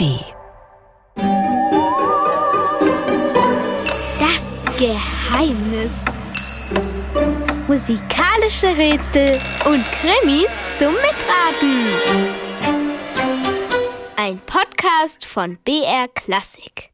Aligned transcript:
ARD. 0.00 0.24
Das 4.18 4.64
Geheimnis. 4.78 6.04
Musikalische 7.68 8.76
Rätsel 8.76 9.38
und 9.66 9.84
Krimis 9.92 10.52
zum 10.72 10.92
Mitraten. 10.94 11.86
Ein 14.16 14.38
Podcast 14.38 15.24
von 15.24 15.58
BR 15.64 16.08
Klassik. 16.14 16.90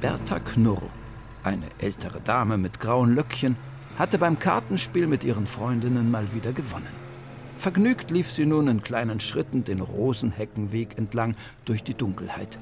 Bertha 0.00 0.40
Knurr, 0.40 0.82
eine 1.44 1.68
ältere 1.78 2.20
Dame 2.20 2.58
mit 2.58 2.80
grauen 2.80 3.14
Löckchen, 3.14 3.56
hatte 3.96 4.18
beim 4.18 4.38
Kartenspiel 4.38 5.06
mit 5.06 5.22
ihren 5.22 5.46
Freundinnen 5.46 6.10
mal 6.10 6.32
wieder 6.32 6.52
gewonnen. 6.52 7.01
Vergnügt 7.62 8.10
lief 8.10 8.28
sie 8.28 8.44
nun 8.44 8.66
in 8.66 8.82
kleinen 8.82 9.20
Schritten 9.20 9.62
den 9.62 9.82
Rosenheckenweg 9.82 10.98
entlang 10.98 11.36
durch 11.64 11.84
die 11.84 11.94
Dunkelheit. 11.94 12.58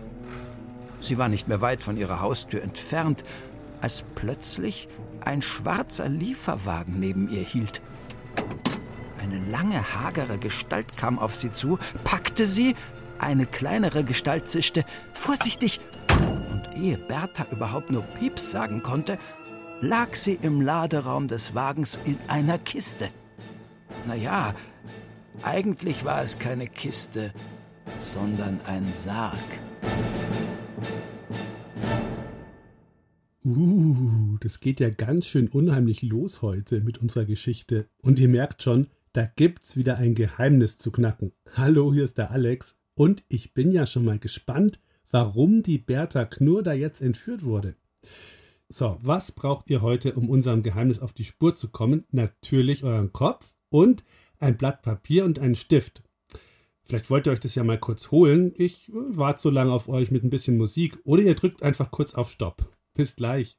Sie 1.00 1.16
war 1.16 1.30
nicht 1.30 1.48
mehr 1.48 1.62
weit 1.62 1.82
von 1.82 1.96
ihrer 1.96 2.20
Haustür 2.20 2.60
entfernt, 2.60 3.24
als 3.80 4.04
plötzlich 4.14 4.88
ein 5.22 5.40
schwarzer 5.40 6.06
Lieferwagen 6.06 7.00
neben 7.00 7.30
ihr 7.30 7.40
hielt. 7.40 7.80
Eine 9.22 9.38
lange, 9.50 9.82
hagere 9.94 10.36
Gestalt 10.36 10.98
kam 10.98 11.18
auf 11.18 11.34
sie 11.34 11.50
zu, 11.50 11.78
packte 12.04 12.44
sie, 12.44 12.74
eine 13.18 13.46
kleinere 13.46 14.04
Gestalt 14.04 14.50
zischte, 14.50 14.84
vorsichtig! 15.14 15.80
Und 16.52 16.76
ehe 16.76 16.98
Bertha 16.98 17.46
überhaupt 17.50 17.90
nur 17.90 18.02
Pieps 18.02 18.50
sagen 18.50 18.82
konnte, 18.82 19.18
lag 19.80 20.14
sie 20.14 20.38
im 20.42 20.60
Laderaum 20.60 21.26
des 21.26 21.54
Wagens 21.54 21.98
in 22.04 22.18
einer 22.28 22.58
Kiste. 22.58 23.08
Naja, 24.06 24.54
eigentlich 25.42 26.04
war 26.04 26.22
es 26.22 26.38
keine 26.38 26.66
Kiste, 26.66 27.32
sondern 27.98 28.60
ein 28.66 28.92
Sarg. 28.92 29.38
Uh, 33.44 34.36
das 34.40 34.60
geht 34.60 34.80
ja 34.80 34.90
ganz 34.90 35.26
schön 35.26 35.48
unheimlich 35.48 36.02
los 36.02 36.42
heute 36.42 36.80
mit 36.80 36.98
unserer 36.98 37.24
Geschichte. 37.24 37.88
Und 38.02 38.18
ihr 38.18 38.28
merkt 38.28 38.62
schon, 38.62 38.88
da 39.12 39.24
gibt's 39.24 39.76
wieder 39.76 39.96
ein 39.96 40.14
Geheimnis 40.14 40.76
zu 40.76 40.92
knacken. 40.92 41.32
Hallo, 41.54 41.92
hier 41.92 42.04
ist 42.04 42.18
der 42.18 42.30
Alex. 42.30 42.76
Und 42.94 43.24
ich 43.28 43.54
bin 43.54 43.72
ja 43.72 43.86
schon 43.86 44.04
mal 44.04 44.18
gespannt, 44.18 44.78
warum 45.10 45.62
die 45.62 45.78
Bertha 45.78 46.26
Knurr 46.26 46.62
da 46.62 46.74
jetzt 46.74 47.00
entführt 47.00 47.44
wurde. 47.44 47.76
So, 48.68 48.98
was 49.00 49.32
braucht 49.32 49.70
ihr 49.70 49.80
heute, 49.80 50.14
um 50.14 50.28
unserem 50.28 50.62
Geheimnis 50.62 51.00
auf 51.00 51.12
die 51.12 51.24
Spur 51.24 51.54
zu 51.54 51.70
kommen? 51.70 52.04
Natürlich 52.12 52.84
euren 52.84 53.12
Kopf 53.12 53.54
und 53.70 54.04
ein 54.40 54.56
Blatt 54.56 54.82
Papier 54.82 55.24
und 55.24 55.38
einen 55.38 55.54
Stift. 55.54 56.02
Vielleicht 56.82 57.10
wollt 57.10 57.26
ihr 57.26 57.32
euch 57.32 57.40
das 57.40 57.54
ja 57.54 57.62
mal 57.62 57.78
kurz 57.78 58.10
holen. 58.10 58.52
Ich 58.56 58.90
warte 58.92 59.40
so 59.40 59.50
lange 59.50 59.72
auf 59.72 59.88
euch 59.88 60.10
mit 60.10 60.24
ein 60.24 60.30
bisschen 60.30 60.56
Musik 60.56 60.98
oder 61.04 61.22
ihr 61.22 61.34
drückt 61.34 61.62
einfach 61.62 61.90
kurz 61.90 62.14
auf 62.14 62.30
Stopp. 62.30 62.68
Bis 62.94 63.14
gleich. 63.14 63.56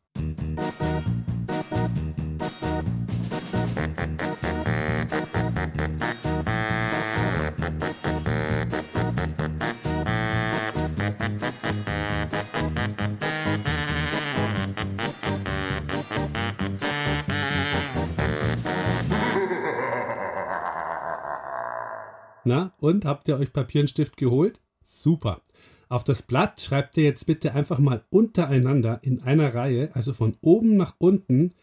Na, 22.43 22.73
und 22.79 23.05
habt 23.05 23.27
ihr 23.27 23.37
euch 23.37 23.53
Papier 23.53 23.81
und 23.81 23.89
Stift 23.89 24.17
geholt? 24.17 24.61
Super. 24.81 25.41
Auf 25.89 26.03
das 26.03 26.21
Blatt 26.21 26.61
schreibt 26.61 26.97
ihr 26.97 27.03
jetzt 27.03 27.25
bitte 27.25 27.53
einfach 27.53 27.77
mal 27.77 28.03
untereinander 28.09 28.99
in 29.03 29.21
einer 29.21 29.53
Reihe, 29.53 29.91
also 29.93 30.13
von 30.13 30.37
oben 30.41 30.77
nach 30.77 30.95
unten, 30.97 31.53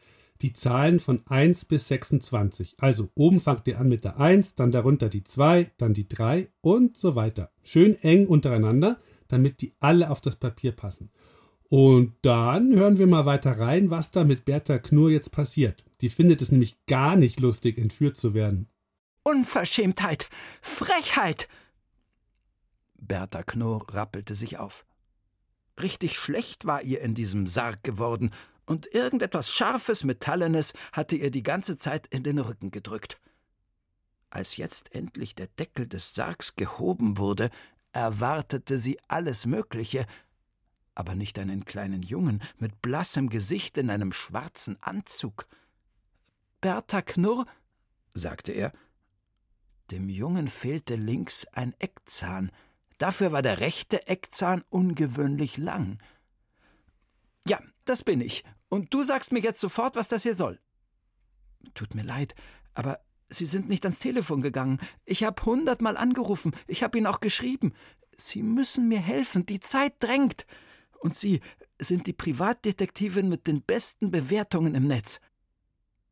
die 0.42 0.52
Zahlen 0.52 1.00
von 1.00 1.22
1 1.26 1.64
bis 1.64 1.88
26. 1.88 2.76
Also 2.78 3.08
oben 3.14 3.40
fangt 3.40 3.66
ihr 3.66 3.80
an 3.80 3.88
mit 3.88 4.04
der 4.04 4.20
1, 4.20 4.54
dann 4.54 4.70
darunter 4.70 5.08
die 5.08 5.24
2, 5.24 5.70
dann 5.78 5.94
die 5.94 6.08
3 6.08 6.48
und 6.60 6.96
so 6.96 7.14
weiter. 7.16 7.50
Schön 7.62 7.96
eng 8.02 8.26
untereinander, 8.26 8.98
damit 9.26 9.62
die 9.62 9.72
alle 9.80 10.10
auf 10.10 10.20
das 10.20 10.36
Papier 10.36 10.72
passen. 10.72 11.10
Und 11.70 12.14
dann 12.22 12.74
hören 12.74 12.98
wir 12.98 13.06
mal 13.06 13.26
weiter 13.26 13.58
rein, 13.58 13.90
was 13.90 14.10
da 14.10 14.24
mit 14.24 14.44
Bertha 14.44 14.78
Knurr 14.78 15.10
jetzt 15.10 15.32
passiert. 15.32 15.84
Die 16.00 16.08
findet 16.08 16.40
es 16.40 16.52
nämlich 16.52 16.86
gar 16.86 17.16
nicht 17.16 17.40
lustig, 17.40 17.78
entführt 17.78 18.16
zu 18.16 18.32
werden. 18.32 18.68
Unverschämtheit! 19.28 20.30
Frechheit! 20.62 21.48
Bertha 22.94 23.42
Knurr 23.42 23.84
rappelte 23.92 24.34
sich 24.34 24.56
auf. 24.56 24.86
Richtig 25.78 26.18
schlecht 26.18 26.64
war 26.64 26.82
ihr 26.82 27.02
in 27.02 27.14
diesem 27.14 27.46
Sarg 27.46 27.82
geworden, 27.82 28.30
und 28.64 28.86
irgendetwas 28.94 29.52
Scharfes, 29.52 30.02
Metallenes 30.04 30.72
hatte 30.92 31.16
ihr 31.16 31.30
die 31.30 31.42
ganze 31.42 31.76
Zeit 31.76 32.06
in 32.06 32.22
den 32.22 32.38
Rücken 32.38 32.70
gedrückt. 32.70 33.20
Als 34.30 34.56
jetzt 34.56 34.94
endlich 34.94 35.34
der 35.34 35.48
Deckel 35.48 35.86
des 35.86 36.14
Sargs 36.14 36.56
gehoben 36.56 37.18
wurde, 37.18 37.50
erwartete 37.92 38.78
sie 38.78 38.98
alles 39.08 39.44
Mögliche, 39.44 40.06
aber 40.94 41.14
nicht 41.14 41.38
einen 41.38 41.66
kleinen 41.66 42.02
Jungen 42.02 42.42
mit 42.56 42.80
blassem 42.80 43.28
Gesicht 43.28 43.76
in 43.76 43.90
einem 43.90 44.12
schwarzen 44.12 44.82
Anzug. 44.82 45.46
Bertha 46.62 47.02
Knurr, 47.02 47.44
sagte 48.14 48.52
er, 48.52 48.72
dem 49.90 50.08
Jungen 50.08 50.48
fehlte 50.48 50.96
links 50.96 51.46
ein 51.52 51.74
Eckzahn. 51.78 52.50
Dafür 52.98 53.32
war 53.32 53.42
der 53.42 53.60
rechte 53.60 54.06
Eckzahn 54.06 54.62
ungewöhnlich 54.70 55.56
lang. 55.56 55.98
Ja, 57.46 57.60
das 57.84 58.02
bin 58.02 58.20
ich. 58.20 58.44
Und 58.68 58.92
du 58.92 59.04
sagst 59.04 59.32
mir 59.32 59.40
jetzt 59.40 59.60
sofort, 59.60 59.96
was 59.96 60.08
das 60.08 60.24
hier 60.24 60.34
soll. 60.34 60.58
Tut 61.74 61.94
mir 61.94 62.02
leid, 62.02 62.34
aber 62.74 63.00
Sie 63.30 63.46
sind 63.46 63.68
nicht 63.68 63.84
ans 63.84 63.98
Telefon 63.98 64.40
gegangen. 64.40 64.80
Ich 65.04 65.22
habe 65.22 65.44
hundertmal 65.44 65.96
angerufen. 65.96 66.52
Ich 66.66 66.82
habe 66.82 66.96
Ihnen 66.96 67.06
auch 67.06 67.20
geschrieben. 67.20 67.74
Sie 68.16 68.42
müssen 68.42 68.88
mir 68.88 69.00
helfen. 69.00 69.44
Die 69.44 69.60
Zeit 69.60 69.94
drängt. 70.00 70.46
Und 71.00 71.14
Sie 71.14 71.40
sind 71.78 72.06
die 72.06 72.12
Privatdetektivin 72.12 73.28
mit 73.28 73.46
den 73.46 73.62
besten 73.62 74.10
Bewertungen 74.10 74.74
im 74.74 74.86
Netz. 74.86 75.20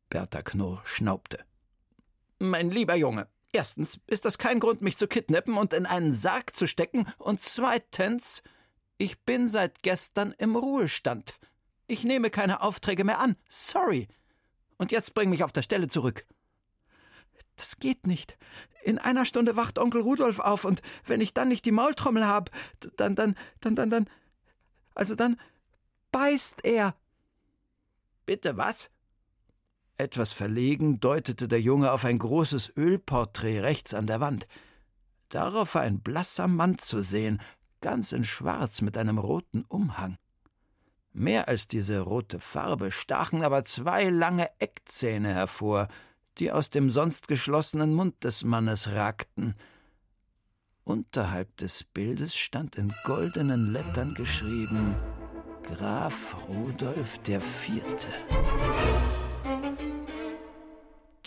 Bertha 0.09 0.41
Knurr 0.41 0.81
schnaubte. 0.85 1.43
Mein 2.39 2.69
lieber 2.69 2.95
Junge, 2.95 3.27
Erstens 3.53 3.99
ist 4.07 4.25
das 4.25 4.37
kein 4.37 4.59
Grund, 4.59 4.81
mich 4.81 4.97
zu 4.97 5.07
kidnappen 5.07 5.55
und 5.55 5.73
in 5.73 5.85
einen 5.85 6.13
Sarg 6.13 6.55
zu 6.55 6.67
stecken. 6.67 7.07
Und 7.17 7.43
zweitens, 7.43 8.43
ich 8.97 9.19
bin 9.21 9.47
seit 9.47 9.83
gestern 9.83 10.33
im 10.37 10.55
Ruhestand. 10.55 11.39
Ich 11.87 12.03
nehme 12.03 12.29
keine 12.29 12.61
Aufträge 12.61 13.03
mehr 13.03 13.19
an. 13.19 13.37
Sorry. 13.47 14.07
Und 14.77 14.91
jetzt 14.91 15.13
bring 15.13 15.29
mich 15.29 15.43
auf 15.43 15.51
der 15.51 15.61
Stelle 15.61 15.87
zurück. 15.87 16.25
Das 17.55 17.79
geht 17.79 18.05
nicht. 18.05 18.37
In 18.83 18.99
einer 18.99 19.25
Stunde 19.25 19.55
wacht 19.55 19.79
Onkel 19.79 20.01
Rudolf 20.01 20.39
auf, 20.39 20.63
und 20.63 20.81
wenn 21.05 21.21
ich 21.21 21.33
dann 21.33 21.47
nicht 21.47 21.65
die 21.65 21.71
Maultrommel 21.71 22.25
habe, 22.25 22.51
dann, 22.95 23.15
dann, 23.15 23.35
dann, 23.59 23.75
dann, 23.75 23.89
dann. 23.89 24.09
Also 24.93 25.15
dann 25.15 25.39
beißt 26.11 26.63
er. 26.63 26.95
Bitte 28.25 28.57
was? 28.57 28.89
Etwas 29.97 30.31
verlegen 30.31 30.99
deutete 30.99 31.47
der 31.47 31.59
Junge 31.59 31.91
auf 31.91 32.05
ein 32.05 32.19
großes 32.19 32.73
Ölporträt 32.77 33.61
rechts 33.61 33.93
an 33.95 34.05
der 34.05 34.19
Wand. 34.19 34.47
Darauf 35.29 35.75
war 35.75 35.81
ein 35.81 36.01
blasser 36.01 36.47
Mann 36.47 36.77
zu 36.77 37.01
sehen, 37.01 37.41
ganz 37.81 38.11
in 38.11 38.23
Schwarz 38.23 38.81
mit 38.81 38.97
einem 38.97 39.17
roten 39.17 39.65
Umhang. 39.67 40.17
Mehr 41.13 41.47
als 41.47 41.67
diese 41.67 42.01
rote 42.01 42.39
Farbe 42.39 42.91
stachen 42.91 43.43
aber 43.43 43.65
zwei 43.65 44.09
lange 44.09 44.49
Eckzähne 44.59 45.33
hervor, 45.33 45.87
die 46.37 46.51
aus 46.51 46.69
dem 46.69 46.91
sonst 46.91 47.27
geschlossenen 47.27 47.95
Mund 47.95 48.23
des 48.23 48.43
Mannes 48.43 48.91
ragten. 48.91 49.55
Unterhalb 50.83 51.57
des 51.57 51.83
Bildes 51.83 52.35
stand 52.35 52.75
in 52.75 52.93
goldenen 53.03 53.73
Lettern 53.73 54.13
geschrieben 54.13 54.95
Graf 55.63 56.37
Rudolf 56.47 57.17
der 57.23 57.41
Vierte. 57.41 58.09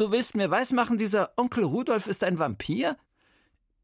Du 0.01 0.11
willst 0.11 0.35
mir 0.35 0.51
weismachen, 0.51 0.97
dieser 0.97 1.31
Onkel 1.37 1.63
Rudolf 1.63 2.07
ist 2.07 2.25
ein 2.25 2.39
Vampir? 2.39 2.97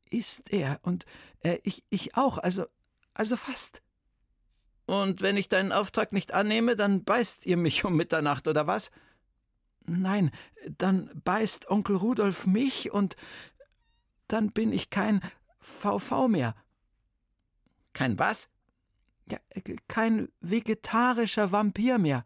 Ist 0.08 0.50
er, 0.50 0.80
und 0.80 1.04
äh, 1.40 1.58
ich, 1.62 1.84
ich 1.90 2.16
auch, 2.16 2.38
also, 2.38 2.64
also 3.12 3.36
fast. 3.36 3.82
Und 4.86 5.20
wenn 5.20 5.36
ich 5.36 5.50
deinen 5.50 5.72
Auftrag 5.72 6.14
nicht 6.14 6.32
annehme, 6.32 6.74
dann 6.74 7.04
beißt 7.04 7.44
ihr 7.44 7.58
mich 7.58 7.84
um 7.84 7.96
Mitternacht, 7.96 8.48
oder 8.48 8.66
was? 8.66 8.90
Nein, 9.84 10.30
dann 10.78 11.10
beißt 11.22 11.68
Onkel 11.68 11.96
Rudolf 11.96 12.46
mich 12.46 12.90
und 12.90 13.14
dann 14.26 14.52
bin 14.52 14.72
ich 14.72 14.88
kein 14.88 15.20
VV 15.60 16.28
mehr. 16.28 16.54
Kein 17.92 18.18
was? 18.18 18.48
Ja, 19.30 19.38
kein 19.86 20.30
vegetarischer 20.40 21.52
Vampir 21.52 21.98
mehr. 21.98 22.24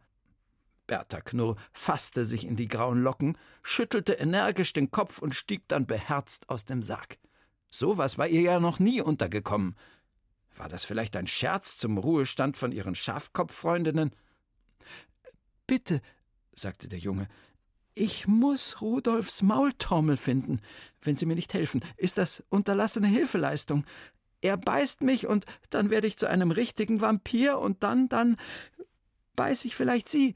Bertha 0.91 1.21
Knurr 1.21 1.55
fasste 1.73 2.25
sich 2.25 2.45
in 2.45 2.57
die 2.57 2.67
grauen 2.67 3.01
Locken, 3.01 3.39
schüttelte 3.63 4.15
energisch 4.15 4.73
den 4.73 4.91
Kopf 4.91 5.21
und 5.21 5.37
stieg 5.37 5.63
dann 5.69 5.87
beherzt 5.87 6.49
aus 6.49 6.65
dem 6.65 6.83
Sarg. 6.83 7.19
So 7.71 7.97
was 7.97 8.19
war 8.19 8.27
ihr 8.27 8.41
ja 8.41 8.59
noch 8.59 8.81
nie 8.81 9.01
untergekommen. 9.01 9.77
War 10.57 10.69
das 10.69 10.85
vielleicht 10.85 11.15
ein 11.15 11.29
Scherz 11.29 11.77
zum 11.77 11.97
Ruhestand 11.97 12.57
von 12.57 12.73
ihren 12.73 12.97
Schafkopffreundinnen? 12.97 14.11
Bitte, 15.69 16.03
sagte 16.57 16.89
der 16.89 16.99
Junge, 16.99 17.29
ich 17.95 18.27
muss 18.27 18.81
Rudolfs 18.81 19.43
Maultrommel 19.43 20.17
finden. 20.17 20.61
Wenn 21.03 21.15
Sie 21.15 21.25
mir 21.25 21.37
nicht 21.37 21.55
helfen, 21.55 21.85
ist 21.99 22.19
das 22.19 22.43
unterlassene 22.49 23.07
Hilfeleistung. 23.07 23.85
Er 24.41 24.57
beißt 24.57 25.03
mich 25.03 25.29
und 25.29 25.47
dann 25.71 25.89
werde 25.91 26.09
ich 26.09 26.19
zu 26.19 26.29
einem 26.29 26.51
richtigen 26.51 27.01
Vampir 27.01 27.61
und 27.61 27.85
dann, 27.85 28.09
dann 28.09 28.39
beiß 29.37 29.65
ich 29.67 29.77
vielleicht 29.77 30.09
Sie. 30.09 30.35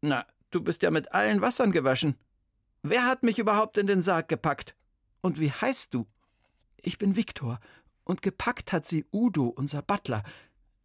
Na, 0.00 0.26
du 0.50 0.62
bist 0.62 0.82
ja 0.82 0.90
mit 0.90 1.12
allen 1.12 1.40
Wassern 1.40 1.72
gewaschen. 1.72 2.16
Wer 2.82 3.04
hat 3.06 3.22
mich 3.22 3.38
überhaupt 3.38 3.78
in 3.78 3.86
den 3.86 4.02
Sarg 4.02 4.28
gepackt? 4.28 4.74
Und 5.20 5.40
wie 5.40 5.50
heißt 5.50 5.92
du? 5.94 6.06
Ich 6.76 6.98
bin 6.98 7.16
Viktor, 7.16 7.58
und 8.04 8.22
gepackt 8.22 8.72
hat 8.72 8.86
sie 8.86 9.04
Udo, 9.12 9.46
unser 9.48 9.82
Butler. 9.82 10.22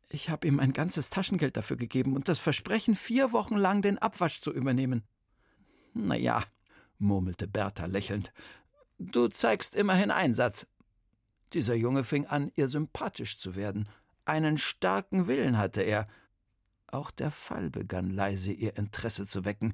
Ich 0.09 0.29
habe 0.29 0.47
ihm 0.47 0.59
ein 0.59 0.73
ganzes 0.73 1.09
Taschengeld 1.09 1.55
dafür 1.55 1.77
gegeben 1.77 2.15
und 2.15 2.29
das 2.29 2.37
Versprechen, 2.37 2.95
vier 2.95 3.31
Wochen 3.31 3.55
lang 3.55 3.81
den 3.81 3.97
Abwasch 3.97 4.41
zu 4.41 4.51
übernehmen. 4.51 5.03
Na 5.93 6.15
ja, 6.15 6.43
murmelte 6.99 7.47
Bertha 7.47 7.85
lächelnd, 7.85 8.33
du 8.99 9.27
zeigst 9.27 9.75
immerhin 9.75 10.11
Einsatz. 10.11 10.67
Dieser 11.53 11.75
Junge 11.75 12.03
fing 12.03 12.25
an, 12.25 12.51
ihr 12.55 12.67
sympathisch 12.67 13.37
zu 13.37 13.55
werden. 13.55 13.87
Einen 14.25 14.57
starken 14.57 15.27
Willen 15.27 15.57
hatte 15.57 15.81
er. 15.81 16.07
Auch 16.93 17.09
der 17.09 17.31
Fall 17.31 17.71
begann 17.71 18.11
leise 18.11 18.51
ihr 18.51 18.77
Interesse 18.77 19.25
zu 19.25 19.45
wecken. 19.45 19.73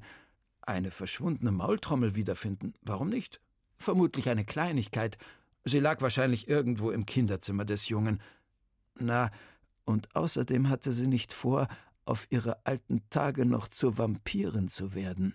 Eine 0.62 0.90
verschwundene 0.90 1.52
Maultrommel 1.52 2.14
wiederfinden, 2.14 2.72
warum 2.80 3.10
nicht? 3.10 3.42
Vermutlich 3.76 4.30
eine 4.30 4.46
Kleinigkeit. 4.46 5.18
Sie 5.64 5.80
lag 5.80 6.00
wahrscheinlich 6.00 6.48
irgendwo 6.48 6.90
im 6.90 7.04
Kinderzimmer 7.04 7.66
des 7.66 7.90
Jungen. 7.90 8.22
Na, 8.98 9.30
und 9.84 10.16
außerdem 10.16 10.70
hatte 10.70 10.92
sie 10.92 11.08
nicht 11.08 11.34
vor, 11.34 11.68
auf 12.06 12.26
ihre 12.30 12.64
alten 12.64 13.02
Tage 13.10 13.44
noch 13.44 13.68
zur 13.68 13.98
Vampirin 13.98 14.68
zu 14.68 14.94
werden. 14.94 15.34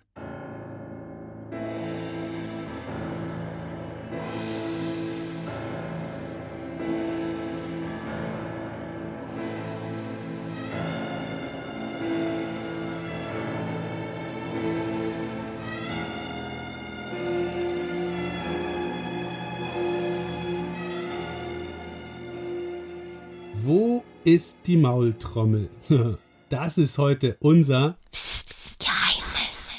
Wo 23.66 24.04
ist 24.22 24.58
die 24.68 24.76
Maultrommel? 24.76 25.68
Das 26.48 26.78
ist 26.78 26.98
heute 26.98 27.36
unser 27.40 27.98
Psst, 28.12 28.78
Geheimnis. 28.78 29.74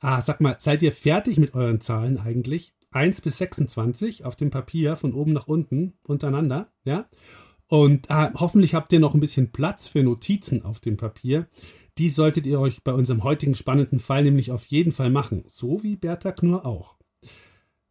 Ah, 0.00 0.20
sag 0.20 0.42
mal, 0.42 0.56
seid 0.58 0.82
ihr 0.82 0.92
fertig 0.92 1.38
mit 1.38 1.54
euren 1.54 1.80
Zahlen 1.80 2.18
eigentlich? 2.18 2.74
1 2.90 3.22
bis 3.22 3.38
26 3.38 4.26
auf 4.26 4.36
dem 4.36 4.50
Papier 4.50 4.96
von 4.96 5.14
oben 5.14 5.32
nach 5.32 5.48
unten 5.48 5.94
untereinander, 6.02 6.70
ja? 6.84 7.08
Und 7.66 8.10
ah, 8.10 8.30
hoffentlich 8.34 8.74
habt 8.74 8.92
ihr 8.92 9.00
noch 9.00 9.14
ein 9.14 9.20
bisschen 9.20 9.52
Platz 9.52 9.88
für 9.88 10.02
Notizen 10.02 10.62
auf 10.62 10.80
dem 10.80 10.98
Papier. 10.98 11.48
Die 11.96 12.10
solltet 12.10 12.44
ihr 12.44 12.60
euch 12.60 12.84
bei 12.84 12.92
unserem 12.92 13.24
heutigen 13.24 13.54
spannenden 13.54 14.00
Fall 14.00 14.22
nämlich 14.22 14.52
auf 14.52 14.66
jeden 14.66 14.92
Fall 14.92 15.08
machen, 15.08 15.44
so 15.46 15.82
wie 15.82 15.96
Bertha 15.96 16.32
Knurr 16.32 16.66
auch. 16.66 16.98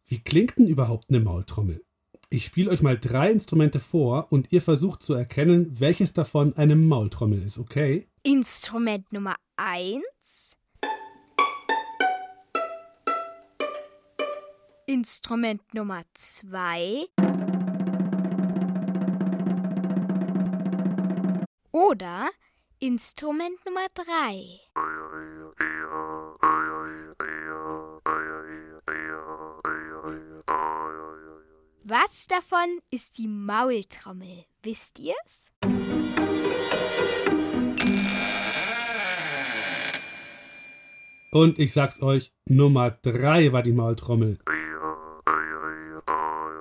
Wie 0.06 0.20
klingt 0.20 0.58
denn 0.58 0.68
überhaupt 0.68 1.10
eine 1.10 1.18
Maultrommel? 1.18 1.82
Ich 2.30 2.44
spiele 2.44 2.70
euch 2.70 2.82
mal 2.82 2.98
drei 2.98 3.30
Instrumente 3.30 3.80
vor 3.80 4.26
und 4.30 4.52
ihr 4.52 4.60
versucht 4.60 5.02
zu 5.02 5.14
erkennen, 5.14 5.80
welches 5.80 6.12
davon 6.12 6.54
eine 6.58 6.76
Maultrommel 6.76 7.42
ist, 7.42 7.56
okay? 7.56 8.06
Instrument 8.22 9.10
Nummer 9.14 9.34
1. 9.56 10.58
Instrument 14.84 15.62
Nummer 15.72 16.02
2. 16.12 17.06
Oder 21.72 22.28
Instrument 22.78 23.64
Nummer 23.64 23.86
3. 23.94 24.60
Was 31.90 32.26
davon 32.26 32.80
ist 32.90 33.16
die 33.16 33.28
Maultrommel? 33.28 34.44
Wisst 34.62 34.98
ihr's? 34.98 35.50
Und 41.32 41.58
ich 41.58 41.72
sag's 41.72 42.02
euch, 42.02 42.34
Nummer 42.44 42.90
drei 42.90 43.54
war 43.54 43.62
die 43.62 43.72
Maultrommel. 43.72 44.38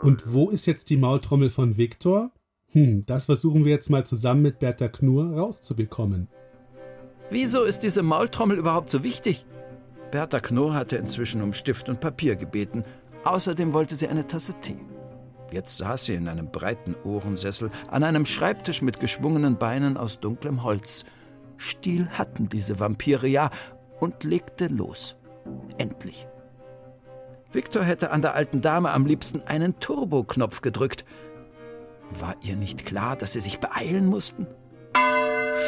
Und 0.02 0.34
wo 0.34 0.50
ist 0.50 0.66
jetzt 0.66 0.90
die 0.92 0.96
Maultrommel 0.96 1.50
von 1.50 1.76
Viktor? 1.78 2.32
Hm, 2.72 3.06
das 3.06 3.26
versuchen 3.26 3.66
wir 3.66 3.74
jetzt 3.74 3.90
mal 3.90 4.06
zusammen 4.06 4.44
mit 4.44 4.60
Bertha 4.60 4.88
Knurr 4.88 5.36
rauszubekommen. 5.38 6.30
Wieso 7.32 7.66
ist 7.66 7.80
diese 7.80 8.02
Maultrommel 8.02 8.58
überhaupt 8.58 8.90
so 8.90 9.04
wichtig? 9.04 9.46
Bertha 10.10 10.40
Knurr 10.40 10.74
hatte 10.74 10.96
inzwischen 10.96 11.42
um 11.42 11.52
Stift 11.52 11.90
und 11.90 12.00
Papier 12.00 12.38
gebeten. 12.38 12.86
Außerdem 13.26 13.74
wollte 13.74 13.98
sie 13.98 14.08
eine 14.08 14.26
Tasse 14.26 14.54
Tee. 14.62 14.80
Jetzt 15.52 15.78
saß 15.78 16.06
sie 16.06 16.16
in 16.16 16.28
einem 16.28 16.52
breiten 16.52 16.96
Ohrensessel 17.04 17.72
an 17.90 18.04
einem 18.04 18.26
Schreibtisch 18.26 18.82
mit 18.82 19.00
geschwungenen 19.00 19.58
Beinen 19.58 19.98
aus 19.98 20.20
dunklem 20.20 20.64
Holz. 20.64 21.06
Stil 21.58 22.08
hatten 22.10 22.50
diese 22.50 22.80
Vampire 22.80 23.28
ja 23.28 23.50
und 24.00 24.24
legte 24.24 24.68
los. 24.68 25.16
Endlich. 25.78 26.28
Viktor 27.52 27.84
hätte 27.84 28.12
an 28.12 28.22
der 28.22 28.36
alten 28.36 28.62
Dame 28.62 28.92
am 28.92 29.06
liebsten 29.06 29.42
einen 29.44 29.80
Turboknopf 29.80 30.62
gedrückt. 30.62 31.06
War 32.20 32.36
ihr 32.42 32.56
nicht 32.56 32.86
klar, 32.86 33.16
dass 33.16 33.34
sie 33.34 33.42
sich 33.42 33.60
beeilen 33.60 34.06
mussten? 34.06 34.48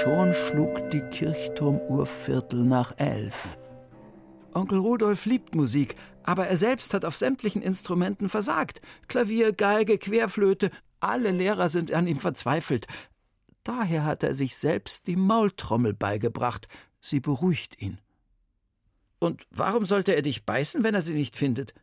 Schon 0.03 0.33
schlug 0.33 0.91
die 0.91 1.01
Kirchturmuhr 1.01 2.05
Viertel 2.05 2.63
nach 2.63 2.93
elf. 2.97 3.57
Onkel 4.53 4.79
Rudolf 4.79 5.25
liebt 5.25 5.55
Musik, 5.55 5.95
aber 6.29 6.45
er 6.45 6.57
selbst 6.57 6.93
hat 6.93 7.05
auf 7.05 7.17
sämtlichen 7.17 7.63
Instrumenten 7.63 8.29
versagt. 8.29 8.81
Klavier, 9.07 9.51
Geige, 9.51 9.97
Querflöte, 9.97 10.69
alle 10.99 11.31
Lehrer 11.31 11.69
sind 11.69 11.91
an 11.91 12.05
ihm 12.05 12.19
verzweifelt. 12.19 12.85
Daher 13.63 14.05
hat 14.05 14.21
er 14.21 14.35
sich 14.35 14.55
selbst 14.55 15.07
die 15.07 15.15
Maultrommel 15.15 15.95
beigebracht. 15.95 16.67
Sie 17.01 17.19
beruhigt 17.19 17.81
ihn. 17.81 17.97
Und 19.17 19.47
warum 19.49 19.87
sollte 19.87 20.15
er 20.15 20.21
dich 20.21 20.45
beißen, 20.45 20.83
wenn 20.83 20.93
er 20.93 21.01
sie 21.01 21.15
nicht 21.15 21.35
findet? 21.35 21.73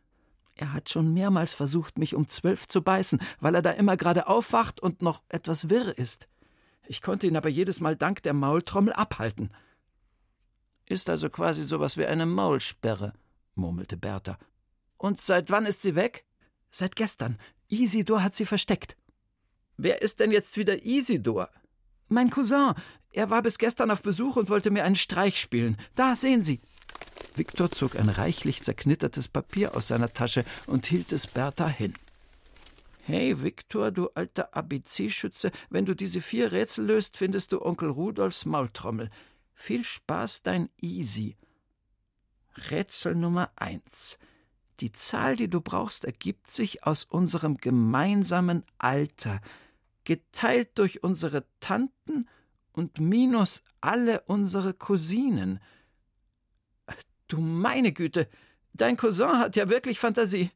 Er 0.55 0.71
hat 0.71 0.89
schon 0.89 1.13
mehrmals 1.13 1.51
versucht, 1.51 1.97
mich 1.97 2.15
um 2.15 2.29
zwölf 2.29 2.69
zu 2.69 2.81
beißen, 2.81 3.19
weil 3.41 3.53
er 3.53 3.61
da 3.61 3.71
immer 3.71 3.97
gerade 3.97 4.27
aufwacht 4.27 4.79
und 4.79 5.01
noch 5.01 5.23
etwas 5.27 5.69
wirr 5.69 5.97
ist. 5.97 6.29
Ich 6.87 7.01
konnte 7.01 7.27
ihn 7.27 7.35
aber 7.35 7.49
jedes 7.49 7.81
Mal 7.81 7.97
dank 7.97 8.23
der 8.23 8.33
Maultrommel 8.33 8.93
abhalten. 8.93 9.51
Ist 10.85 11.09
also 11.09 11.29
quasi 11.29 11.63
sowas 11.63 11.97
wie 11.97 12.05
eine 12.05 12.25
Maulsperre, 12.25 13.11
murmelte 13.57 13.97
Bertha. 13.97 14.37
Und 14.97 15.21
seit 15.21 15.49
wann 15.49 15.65
ist 15.65 15.81
sie 15.81 15.95
weg? 15.95 16.25
Seit 16.69 16.95
gestern. 16.95 17.37
Isidor 17.67 18.23
hat 18.23 18.35
sie 18.35 18.45
versteckt. 18.45 18.97
Wer 19.77 20.01
ist 20.01 20.19
denn 20.19 20.31
jetzt 20.31 20.57
wieder 20.57 20.85
Isidor? 20.85 21.49
Mein 22.07 22.29
Cousin. 22.29 22.73
Er 23.11 23.29
war 23.29 23.41
bis 23.41 23.57
gestern 23.57 23.91
auf 23.91 24.01
Besuch 24.01 24.35
und 24.35 24.49
wollte 24.49 24.71
mir 24.71 24.83
einen 24.83 24.95
Streich 24.95 25.39
spielen. 25.39 25.77
Da 25.95 26.15
sehen 26.15 26.41
Sie. 26.41 26.61
Viktor 27.35 27.71
zog 27.71 27.95
ein 27.95 28.09
reichlich 28.09 28.63
zerknittertes 28.63 29.27
Papier 29.27 29.75
aus 29.75 29.87
seiner 29.87 30.13
Tasche 30.13 30.45
und 30.65 30.85
hielt 30.87 31.11
es 31.11 31.27
Bertha 31.27 31.67
hin. 31.67 31.93
Hey, 33.03 33.41
Viktor, 33.41 33.91
du 33.91 34.09
alter 34.15 34.55
ABC-Schütze, 34.55 35.51
wenn 35.69 35.85
du 35.85 35.95
diese 35.95 36.19
vier 36.19 36.51
Rätsel 36.51 36.85
löst, 36.85 37.15
findest 37.15 37.53
du 37.53 37.61
Onkel 37.61 37.89
Rudolfs 37.89 38.45
Maultrommel. 38.45 39.09
Viel 39.53 39.83
Spaß, 39.83 40.43
dein 40.43 40.69
Easy. 40.81 41.37
Rätsel 42.69 43.15
Nummer 43.15 43.51
eins. 43.55 44.17
Die 44.79 44.91
Zahl, 44.91 45.35
die 45.35 45.49
du 45.49 45.61
brauchst, 45.61 46.05
ergibt 46.05 46.51
sich 46.51 46.83
aus 46.83 47.03
unserem 47.03 47.57
gemeinsamen 47.57 48.63
Alter, 48.77 49.41
geteilt 50.03 50.77
durch 50.77 51.03
unsere 51.03 51.45
Tanten 51.59 52.27
und 52.71 52.99
minus 52.99 53.63
alle 53.81 54.21
unsere 54.21 54.73
Cousinen. 54.73 55.59
Du 57.27 57.39
meine 57.39 57.91
Güte, 57.91 58.29
dein 58.73 58.97
Cousin 58.97 59.39
hat 59.39 59.55
ja 59.55 59.67
wirklich 59.67 59.99
Fantasie. 59.99 60.51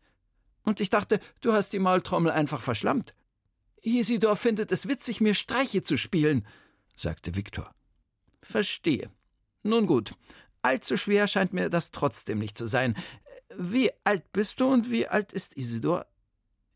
Und 0.63 0.79
ich 0.79 0.89
dachte, 0.89 1.19
du 1.41 1.53
hast 1.53 1.73
die 1.73 1.79
Maultrommel 1.79 2.31
einfach 2.31 2.61
verschlammt. 2.61 3.15
Isidor 3.81 4.35
findet 4.35 4.71
es 4.71 4.87
witzig, 4.87 5.21
mir 5.21 5.33
Streiche 5.33 5.81
zu 5.81 5.97
spielen, 5.97 6.45
sagte 6.95 7.35
Viktor. 7.35 7.73
Verstehe. 8.43 9.09
Nun 9.63 9.87
gut, 9.87 10.13
allzu 10.61 10.97
schwer 10.97 11.27
scheint 11.27 11.53
mir 11.53 11.69
das 11.69 11.91
trotzdem 11.91 12.39
nicht 12.39 12.57
zu 12.57 12.65
sein. 12.65 12.95
Wie 13.57 13.91
alt 14.03 14.31
bist 14.31 14.59
du 14.59 14.67
und 14.67 14.91
wie 14.91 15.07
alt 15.07 15.33
ist 15.33 15.57
Isidor? 15.57 16.05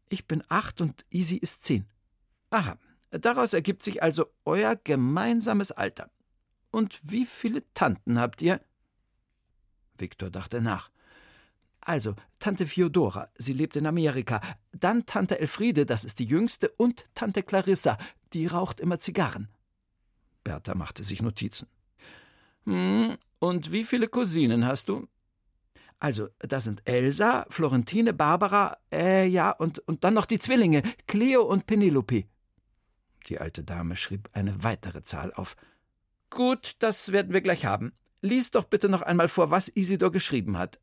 Ich 0.10 0.27
bin 0.27 0.44
acht 0.50 0.82
und 0.82 1.06
Isi 1.10 1.38
ist 1.38 1.63
zehn. 1.63 1.86
Aha, 2.50 2.77
daraus 3.12 3.54
ergibt 3.54 3.84
sich 3.84 4.04
also 4.04 4.27
euer 4.46 4.75
gemeinsames 4.75 5.72
Alter. 5.72 6.10
Und 6.72 7.00
wie 7.04 7.25
viele 7.25 7.63
Tanten 7.74 8.20
habt 8.20 8.42
ihr? 8.42 8.62
Viktor 9.98 10.30
dachte 10.30 10.62
nach. 10.62 10.92
Also, 11.80 12.15
Tante 12.39 12.65
Fiodora, 12.65 13.30
sie 13.36 13.54
lebt 13.54 13.75
in 13.75 13.86
Amerika. 13.86 14.42
Dann 14.72 15.06
Tante 15.06 15.39
Elfriede, 15.39 15.86
das 15.86 16.04
ist 16.04 16.20
die 16.20 16.25
jüngste, 16.25 16.70
und 16.70 17.06
Tante 17.13 17.44
Clarissa, 17.44 17.98
die 18.34 18.48
raucht 18.48 18.80
immer 18.80 19.00
Zigarren. 19.00 19.50
Bertha 20.44 20.75
machte 20.75 21.04
sich 21.04 21.22
Notizen. 21.22 21.68
Hm, 22.65 23.15
und 23.39 23.72
wie 23.72 23.84
viele 23.84 24.08
Cousinen 24.08 24.65
hast 24.65 24.89
du? 24.89 25.08
Also, 26.00 26.27
da 26.39 26.60
sind 26.60 26.82
Elsa, 26.86 27.46
Florentine, 27.50 28.13
Barbara, 28.13 28.77
äh, 28.92 29.25
ja, 29.27 29.51
und, 29.51 29.80
und 29.80 30.04
dann 30.04 30.13
noch 30.13 30.25
die 30.25 30.39
Zwillinge, 30.39 30.84
Cleo 31.08 31.44
und 31.44 31.68
Penelope. 31.68 32.25
Die 33.27 33.39
alte 33.39 33.63
Dame 33.63 33.96
schrieb 33.96 34.30
eine 34.34 34.63
weitere 34.63 35.01
Zahl 35.01 35.34
auf. 35.34 35.56
Gut, 36.30 36.75
das 36.80 37.12
werden 37.12 37.34
wir 37.34 37.42
gleich 37.42 37.65
haben. 37.65 37.94
Lies 38.22 38.51
doch 38.51 38.65
bitte 38.65 38.89
noch 38.89 39.01
einmal 39.01 39.30
vor, 39.30 39.51
was 39.51 39.70
Isidor 39.70 40.12
geschrieben 40.12 40.58
hat. 40.58 40.80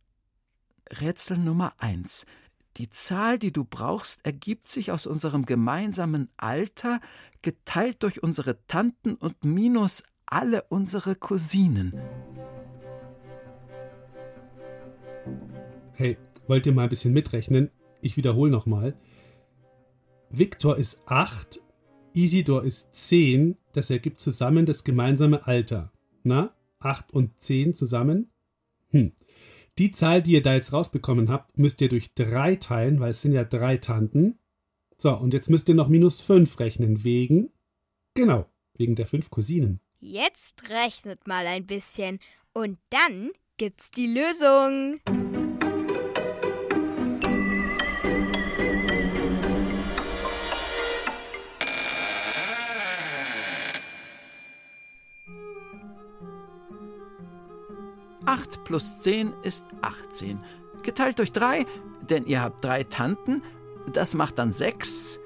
Rätsel 1.00 1.38
Nummer 1.38 1.74
eins. 1.78 2.26
Die 2.78 2.88
Zahl, 2.88 3.38
die 3.38 3.52
du 3.52 3.64
brauchst, 3.64 4.24
ergibt 4.24 4.68
sich 4.68 4.92
aus 4.92 5.06
unserem 5.06 5.44
gemeinsamen 5.44 6.30
Alter, 6.38 7.00
geteilt 7.42 8.02
durch 8.02 8.22
unsere 8.22 8.64
Tanten 8.66 9.14
und 9.14 9.44
minus 9.44 10.04
alle 10.32 10.64
unsere 10.70 11.14
Cousinen. 11.14 11.92
Hey, 15.92 16.16
wollt 16.46 16.64
ihr 16.66 16.72
mal 16.72 16.84
ein 16.84 16.88
bisschen 16.88 17.12
mitrechnen? 17.12 17.70
Ich 18.00 18.16
wiederhole 18.16 18.50
nochmal. 18.50 18.96
Viktor 20.30 20.78
ist 20.78 21.06
8, 21.06 21.60
Isidor 22.14 22.64
ist 22.64 22.94
10, 22.94 23.58
das 23.74 23.90
ergibt 23.90 24.20
zusammen 24.20 24.64
das 24.64 24.84
gemeinsame 24.84 25.46
Alter. 25.46 25.92
Na, 26.22 26.54
8 26.78 27.12
und 27.12 27.38
10 27.38 27.74
zusammen? 27.74 28.30
Hm. 28.88 29.12
Die 29.78 29.90
Zahl, 29.90 30.22
die 30.22 30.32
ihr 30.32 30.42
da 30.42 30.54
jetzt 30.54 30.72
rausbekommen 30.72 31.28
habt, 31.28 31.58
müsst 31.58 31.82
ihr 31.82 31.90
durch 31.90 32.14
3 32.14 32.56
teilen, 32.56 33.00
weil 33.00 33.10
es 33.10 33.20
sind 33.20 33.32
ja 33.32 33.44
drei 33.44 33.76
Tanten. 33.76 34.38
So, 34.96 35.14
und 35.14 35.34
jetzt 35.34 35.50
müsst 35.50 35.68
ihr 35.68 35.74
noch 35.74 35.88
minus 35.88 36.22
5 36.22 36.58
rechnen, 36.58 37.04
wegen, 37.04 37.50
genau, 38.14 38.46
wegen 38.78 38.94
der 38.94 39.06
5 39.06 39.28
Cousinen. 39.28 39.80
Jetzt 40.04 40.68
rechnet 40.68 41.28
mal 41.28 41.46
ein 41.46 41.64
bisschen 41.64 42.18
und 42.52 42.76
dann 42.90 43.30
gibt's 43.56 43.92
die 43.92 44.08
Lösung. 44.08 44.98
Acht 58.26 58.64
plus 58.64 59.02
zehn 59.02 59.32
ist 59.44 59.66
18. 59.82 60.40
Geteilt 60.82 61.20
durch 61.20 61.30
drei, 61.30 61.64
denn 62.10 62.26
ihr 62.26 62.42
habt 62.42 62.64
drei 62.64 62.82
Tanten, 62.82 63.40
das 63.92 64.14
macht 64.14 64.40
dann 64.40 64.50
sechs. 64.50 65.20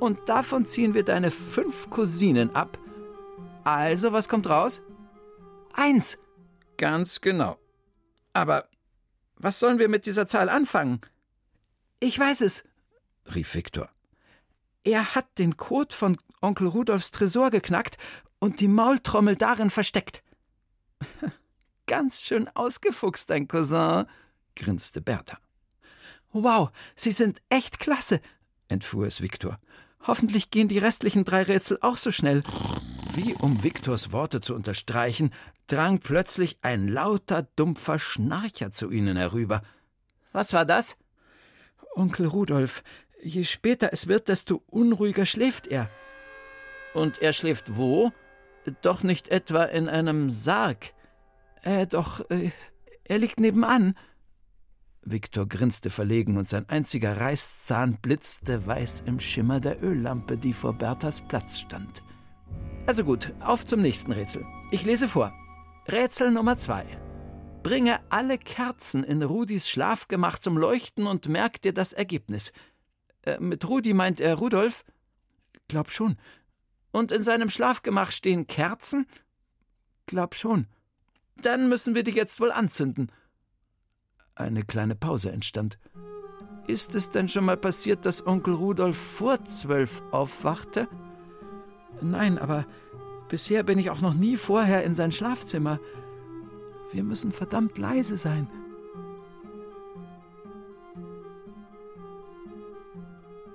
Und 0.00 0.28
davon 0.28 0.66
ziehen 0.66 0.92
wir 0.92 1.02
deine 1.02 1.30
fünf 1.30 1.88
Cousinen 1.88 2.54
ab. 2.54 2.78
Also, 3.64 4.12
was 4.12 4.28
kommt 4.28 4.48
raus? 4.48 4.82
Eins. 5.72 6.18
Ganz 6.76 7.20
genau. 7.20 7.58
Aber 8.32 8.68
was 9.36 9.58
sollen 9.58 9.78
wir 9.78 9.88
mit 9.88 10.06
dieser 10.06 10.26
Zahl 10.26 10.48
anfangen? 10.48 11.00
Ich 12.00 12.18
weiß 12.18 12.40
es, 12.40 12.64
rief 13.34 13.54
Viktor. 13.54 13.88
Er 14.84 15.14
hat 15.14 15.38
den 15.38 15.56
Code 15.56 15.94
von 15.94 16.18
Onkel 16.40 16.66
Rudolfs 16.66 17.12
Tresor 17.12 17.50
geknackt 17.50 17.98
und 18.40 18.58
die 18.60 18.68
Maultrommel 18.68 19.36
darin 19.36 19.70
versteckt. 19.70 20.22
Ganz 21.86 22.22
schön 22.22 22.48
ausgefuchst, 22.48 23.30
dein 23.30 23.46
Cousin, 23.46 24.06
grinste 24.56 25.00
Bertha. 25.00 25.38
Wow, 26.32 26.70
Sie 26.96 27.12
sind 27.12 27.42
echt 27.48 27.78
klasse, 27.78 28.20
entfuhr 28.68 29.06
es 29.06 29.20
Viktor. 29.20 29.58
Hoffentlich 30.04 30.50
gehen 30.50 30.68
die 30.68 30.78
restlichen 30.78 31.24
drei 31.24 31.42
Rätsel 31.42 31.78
auch 31.80 31.96
so 31.96 32.10
schnell. 32.10 32.42
Wie 33.14 33.34
um 33.34 33.62
Viktors 33.62 34.10
Worte 34.12 34.40
zu 34.40 34.54
unterstreichen, 34.54 35.34
drang 35.66 35.98
plötzlich 35.98 36.56
ein 36.62 36.88
lauter, 36.88 37.46
dumpfer 37.56 37.98
Schnarcher 37.98 38.72
zu 38.72 38.90
ihnen 38.90 39.18
herüber. 39.18 39.62
Was 40.32 40.54
war 40.54 40.64
das? 40.64 40.96
Onkel 41.94 42.24
Rudolf, 42.24 42.82
je 43.22 43.44
später 43.44 43.90
es 43.92 44.06
wird, 44.06 44.28
desto 44.28 44.62
unruhiger 44.66 45.26
schläft 45.26 45.66
er. 45.66 45.90
Und 46.94 47.20
er 47.20 47.34
schläft 47.34 47.76
wo? 47.76 48.12
Doch 48.80 49.02
nicht 49.02 49.28
etwa 49.28 49.64
in 49.64 49.90
einem 49.90 50.30
Sarg. 50.30 50.94
Äh, 51.60 51.86
doch, 51.86 52.28
äh, 52.30 52.50
er 53.04 53.18
liegt 53.18 53.38
nebenan. 53.38 53.94
Viktor 55.02 55.46
grinste 55.46 55.90
verlegen 55.90 56.38
und 56.38 56.48
sein 56.48 56.66
einziger 56.70 57.20
Reißzahn 57.20 57.98
blitzte 58.00 58.66
weiß 58.66 59.02
im 59.06 59.20
Schimmer 59.20 59.60
der 59.60 59.82
Öllampe, 59.82 60.38
die 60.38 60.54
vor 60.54 60.72
Berthas 60.72 61.20
Platz 61.20 61.58
stand. 61.58 62.02
Also 62.86 63.04
gut, 63.04 63.32
auf 63.40 63.64
zum 63.64 63.80
nächsten 63.80 64.12
Rätsel. 64.12 64.44
Ich 64.70 64.84
lese 64.84 65.08
vor. 65.08 65.32
Rätsel 65.88 66.30
Nummer 66.30 66.56
zwei. 66.56 66.84
Bringe 67.62 68.00
alle 68.10 68.38
Kerzen 68.38 69.04
in 69.04 69.22
Rudis 69.22 69.68
Schlafgemach 69.68 70.38
zum 70.38 70.58
Leuchten 70.58 71.06
und 71.06 71.28
merk 71.28 71.62
dir 71.62 71.72
das 71.72 71.92
Ergebnis. 71.92 72.52
Äh, 73.22 73.38
mit 73.38 73.68
Rudi 73.68 73.94
meint 73.94 74.20
er 74.20 74.34
Rudolf? 74.34 74.84
Glaub 75.68 75.90
schon. 75.90 76.16
Und 76.90 77.12
in 77.12 77.22
seinem 77.22 77.50
Schlafgemach 77.50 78.10
stehen 78.10 78.46
Kerzen? 78.46 79.06
Glaub 80.06 80.34
schon. 80.34 80.66
Dann 81.40 81.68
müssen 81.68 81.94
wir 81.94 82.02
die 82.02 82.10
jetzt 82.10 82.40
wohl 82.40 82.52
anzünden. 82.52 83.10
Eine 84.34 84.62
kleine 84.62 84.96
Pause 84.96 85.30
entstand. 85.30 85.78
Ist 86.66 86.94
es 86.94 87.10
denn 87.10 87.28
schon 87.28 87.44
mal 87.44 87.56
passiert, 87.56 88.06
dass 88.06 88.26
Onkel 88.26 88.54
Rudolf 88.54 88.96
vor 88.96 89.44
zwölf 89.44 90.02
aufwachte? 90.10 90.88
Nein, 92.02 92.38
aber 92.38 92.66
bisher 93.28 93.62
bin 93.62 93.78
ich 93.78 93.90
auch 93.90 94.00
noch 94.00 94.14
nie 94.14 94.36
vorher 94.36 94.84
in 94.84 94.94
sein 94.94 95.12
Schlafzimmer. 95.12 95.80
Wir 96.92 97.04
müssen 97.04 97.32
verdammt 97.32 97.78
leise 97.78 98.16
sein. 98.16 98.48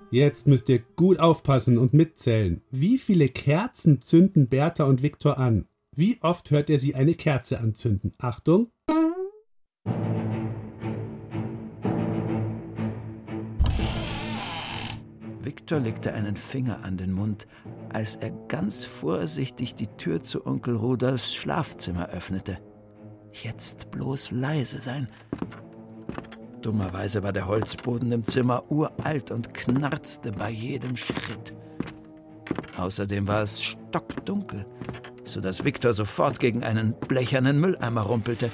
Jetzt 0.10 0.48
müsst 0.48 0.70
ihr 0.70 0.80
gut 0.96 1.20
aufpassen 1.20 1.78
und 1.78 1.94
mitzählen. 1.94 2.62
Wie 2.72 2.98
viele 2.98 3.28
Kerzen 3.28 4.02
zünden 4.02 4.48
Bertha 4.48 4.86
und 4.86 5.04
Viktor 5.04 5.38
an? 5.38 5.68
Wie 5.96 6.18
oft 6.22 6.50
hört 6.52 6.70
er 6.70 6.80
sie 6.80 6.96
eine 6.96 7.14
Kerze 7.14 7.60
anzünden? 7.60 8.14
Achtung! 8.18 8.72
Viktor 15.68 15.80
legte 15.82 16.14
einen 16.14 16.38
Finger 16.38 16.86
an 16.86 16.96
den 16.96 17.12
Mund, 17.12 17.46
als 17.92 18.16
er 18.16 18.32
ganz 18.48 18.86
vorsichtig 18.86 19.76
die 19.76 19.88
Tür 19.88 20.24
zu 20.24 20.46
Onkel 20.46 20.78
Rudolfs 20.78 21.36
Schlafzimmer 21.36 22.08
öffnete. 22.08 22.58
Jetzt 23.34 23.92
bloß 23.92 24.32
leise 24.32 24.80
sein. 24.80 25.10
Dummerweise 26.62 27.22
war 27.22 27.34
der 27.34 27.48
Holzboden 27.48 28.14
im 28.14 28.26
Zimmer 28.26 28.72
uralt 28.72 29.30
und 29.30 29.54
knarzte 29.54 30.32
bei 30.32 30.52
jedem 30.52 30.96
Schritt. 30.96 31.54
Außerdem 32.78 33.28
war 33.28 33.42
es 33.42 33.62
stockdunkel 33.62 34.66
sodass 35.26 35.66
Viktor 35.66 35.94
sofort 35.94 36.40
gegen 36.40 36.64
einen 36.64 36.94
blechernen 36.94 37.60
Mülleimer 37.60 38.04
rumpelte. 38.04 38.50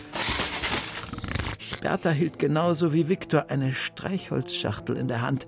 Bertha 1.84 2.12
hielt 2.12 2.40
genauso 2.40 2.94
wie 2.94 3.10
Viktor 3.10 3.50
eine 3.50 3.74
Streichholzschachtel 3.74 4.96
in 4.96 5.10
der 5.10 5.22
Hand. 5.22 5.46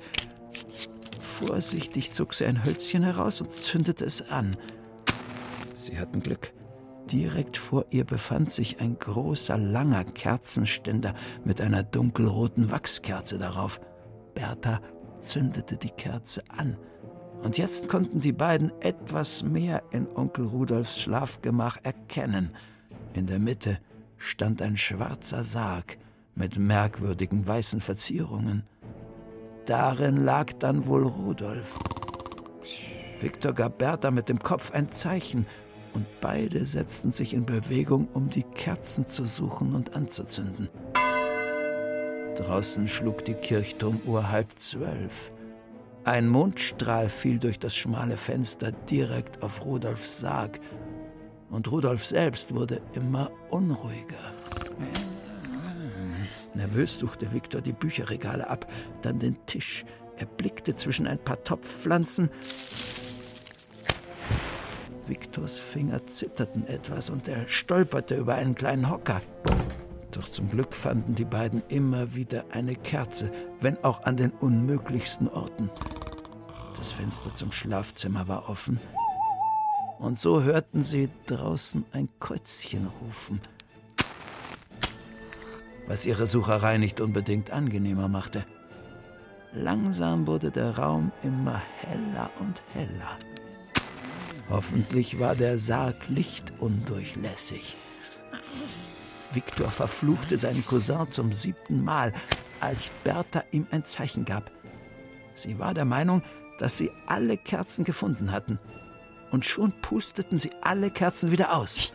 Vorsichtig 1.40 2.14
zog 2.14 2.34
sie 2.34 2.46
ein 2.46 2.64
Hölzchen 2.64 3.04
heraus 3.04 3.42
und 3.42 3.52
zündete 3.52 4.06
es 4.06 4.30
an. 4.30 4.56
Sie 5.74 6.00
hatten 6.00 6.22
Glück. 6.22 6.54
Direkt 7.12 7.58
vor 7.58 7.86
ihr 7.90 8.06
befand 8.06 8.54
sich 8.54 8.80
ein 8.80 8.98
großer, 8.98 9.58
langer 9.58 10.06
Kerzenständer 10.06 11.14
mit 11.44 11.60
einer 11.60 11.84
dunkelroten 11.84 12.72
Wachskerze 12.72 13.38
darauf. 13.38 13.82
Bertha 14.34 14.82
zündete 15.20 15.76
die 15.76 15.90
Kerze 15.90 16.42
an 16.48 16.78
und 17.44 17.58
jetzt 17.58 17.90
konnten 17.90 18.22
die 18.22 18.32
beiden 18.32 18.72
etwas 18.82 19.44
mehr 19.44 19.84
in 19.92 20.08
Onkel 20.16 20.46
Rudolfs 20.46 21.02
Schlafgemach 21.02 21.78
erkennen. 21.84 22.52
In 23.14 23.28
der 23.28 23.40
Mitte 23.40 23.80
stand 24.18 24.62
ein 24.62 24.78
schwarzer 24.78 25.44
Sarg 25.44 25.98
mit 26.34 26.58
merkwürdigen 26.58 27.46
weißen 27.46 27.82
Verzierungen. 27.82 28.64
Darin 29.66 30.24
lag 30.24 30.54
dann 30.60 30.86
wohl 30.86 31.08
Rudolf. 31.08 31.80
Viktor 33.20 33.54
gab 33.54 33.80
Bertha 33.80 34.12
mit 34.12 34.30
dem 34.30 34.40
Kopf 34.40 34.72
ein 34.72 34.92
Zeichen, 34.92 35.48
und 35.94 36.06
beide 36.20 36.66
setzten 36.66 37.12
sich 37.12 37.34
in 37.34 37.46
Bewegung, 37.46 38.10
um 38.14 38.30
die 38.30 38.44
Kerzen 38.44 39.08
zu 39.08 39.24
suchen 39.24 39.74
und 39.74 39.96
anzuzünden. 39.96 40.70
Draußen 42.36 42.88
schlug 42.88 43.24
die 43.24 43.34
Kirchturmuhr 43.34 44.30
halb 44.30 44.60
zwölf. 44.60 45.32
Ein 46.04 46.28
Mondstrahl 46.28 47.10
fiel 47.10 47.40
durch 47.40 47.58
das 47.58 47.76
schmale 47.76 48.18
Fenster 48.18 48.72
direkt 48.72 49.42
auf 49.42 49.66
Rudolfs 49.66 50.20
Sarg, 50.20 50.60
und 51.50 51.72
Rudolf 51.72 52.06
selbst 52.06 52.54
wurde 52.54 52.82
immer 52.94 53.32
unruhiger. 53.50 54.34
Nervös 56.56 57.00
suchte 57.00 57.34
Viktor 57.34 57.62
die 57.62 57.74
Bücherregale 57.74 58.50
ab, 58.50 58.72
dann 59.02 59.20
den 59.20 59.38
Tisch. 59.46 59.86
Er 60.18 60.26
blickte 60.26 60.76
zwischen 60.76 61.08
ein 61.08 61.20
paar 61.20 61.44
Topfpflanzen. 61.44 62.30
Viktors 65.08 65.58
Finger 65.58 66.06
zitterten 66.08 66.66
etwas 66.68 67.10
und 67.10 67.28
er 67.28 67.48
stolperte 67.48 68.16
über 68.16 68.36
einen 68.36 68.56
kleinen 68.56 68.90
Hocker. 68.90 69.22
Doch 70.12 70.30
zum 70.30 70.50
Glück 70.50 70.74
fanden 70.74 71.16
die 71.16 71.26
beiden 71.26 71.62
immer 71.68 72.16
wieder 72.16 72.46
eine 72.52 72.76
Kerze, 72.76 73.32
wenn 73.60 73.84
auch 73.84 74.04
an 74.04 74.16
den 74.16 74.32
unmöglichsten 74.32 75.28
Orten. 75.28 75.70
Das 76.78 76.92
Fenster 76.92 77.36
zum 77.36 77.52
Schlafzimmer 77.52 78.28
war 78.28 78.50
offen. 78.50 78.80
Und 80.00 80.18
so 80.20 80.44
hörten 80.44 80.82
sie 80.82 81.10
draußen 81.26 81.86
ein 81.92 82.10
Käuzchen 82.20 82.88
rufen, 83.02 83.42
was 85.88 86.06
ihre 86.06 86.28
Sucherei 86.28 86.78
nicht 86.78 87.02
unbedingt 87.02 87.52
angenehmer 87.52 88.08
machte. 88.08 88.46
Langsam 89.54 90.28
wurde 90.28 90.52
der 90.52 90.78
Raum 90.78 91.12
immer 91.24 91.62
heller 91.82 92.30
und 92.40 92.62
heller. 92.74 93.18
Hoffentlich 94.50 95.20
war 95.20 95.36
der 95.36 95.58
Sarg 95.58 95.96
lichtundurchlässig. 96.08 97.78
Viktor 99.32 99.70
verfluchte 99.70 100.38
seinen 100.38 100.66
Cousin 100.66 101.10
zum 101.10 101.34
siebten 101.34 101.84
Mal, 101.84 102.14
als 102.62 102.92
Bertha 103.04 103.44
ihm 103.52 103.68
ein 103.72 103.84
Zeichen 103.84 104.26
gab. 104.26 104.52
Sie 105.34 105.60
war 105.60 105.74
der 105.74 105.86
Meinung, 105.86 106.22
dass 106.58 106.78
sie 106.78 106.92
alle 107.08 107.38
Kerzen 107.38 107.84
gefunden 107.84 108.32
hatten. 108.32 108.60
Und 109.32 109.46
schon 109.46 109.74
pusteten 109.82 110.38
sie 110.38 110.52
alle 110.62 110.92
Kerzen 110.92 111.32
wieder 111.32 111.58
aus. 111.58 111.94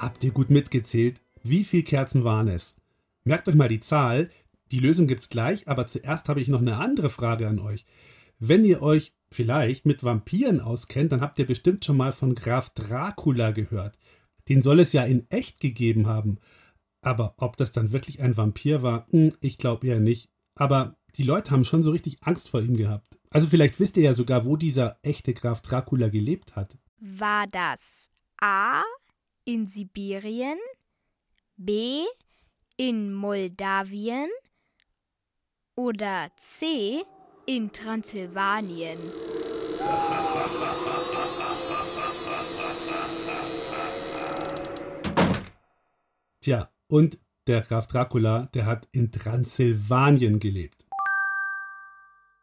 Habt 0.00 0.24
ihr 0.24 0.30
gut 0.30 0.48
mitgezählt? 0.48 1.20
Wie 1.42 1.62
viele 1.62 1.82
Kerzen 1.82 2.24
waren 2.24 2.48
es? 2.48 2.74
Merkt 3.24 3.50
euch 3.50 3.54
mal 3.54 3.68
die 3.68 3.80
Zahl. 3.80 4.30
Die 4.70 4.78
Lösung 4.78 5.06
gibt's 5.06 5.28
gleich, 5.28 5.68
aber 5.68 5.86
zuerst 5.86 6.30
habe 6.30 6.40
ich 6.40 6.48
noch 6.48 6.62
eine 6.62 6.78
andere 6.78 7.10
Frage 7.10 7.46
an 7.46 7.58
euch. 7.58 7.84
Wenn 8.38 8.64
ihr 8.64 8.80
euch 8.80 9.12
vielleicht 9.30 9.84
mit 9.84 10.02
Vampiren 10.02 10.62
auskennt, 10.62 11.12
dann 11.12 11.20
habt 11.20 11.38
ihr 11.38 11.44
bestimmt 11.44 11.84
schon 11.84 11.98
mal 11.98 12.12
von 12.12 12.34
Graf 12.34 12.70
Dracula 12.70 13.50
gehört. 13.50 13.98
Den 14.48 14.62
soll 14.62 14.80
es 14.80 14.94
ja 14.94 15.04
in 15.04 15.28
echt 15.28 15.60
gegeben 15.60 16.06
haben. 16.06 16.38
Aber 17.02 17.34
ob 17.36 17.58
das 17.58 17.70
dann 17.70 17.92
wirklich 17.92 18.22
ein 18.22 18.38
Vampir 18.38 18.80
war, 18.80 19.06
hm, 19.10 19.34
ich 19.42 19.58
glaube 19.58 19.86
eher 19.86 20.00
nicht. 20.00 20.30
Aber 20.54 20.96
die 21.16 21.24
Leute 21.24 21.50
haben 21.50 21.66
schon 21.66 21.82
so 21.82 21.90
richtig 21.90 22.22
Angst 22.22 22.48
vor 22.48 22.62
ihm 22.62 22.74
gehabt. 22.74 23.18
Also 23.28 23.48
vielleicht 23.48 23.78
wisst 23.78 23.98
ihr 23.98 24.04
ja 24.04 24.14
sogar, 24.14 24.46
wo 24.46 24.56
dieser 24.56 24.98
echte 25.02 25.34
Graf 25.34 25.60
Dracula 25.60 26.08
gelebt 26.08 26.56
hat. 26.56 26.78
War 27.00 27.46
das 27.48 28.10
A 28.40 28.82
in 29.52 29.66
Sibirien, 29.66 30.58
B 31.56 32.04
in 32.76 33.12
Moldawien 33.12 34.28
oder 35.74 36.28
C 36.40 37.02
in 37.46 37.72
Transsilvanien. 37.72 38.96
Tja, 46.40 46.70
und 46.86 47.18
der 47.48 47.62
Graf 47.62 47.88
Dracula, 47.88 48.46
der 48.54 48.66
hat 48.66 48.88
in 48.92 49.10
Transsilvanien 49.10 50.38
gelebt. 50.38 50.86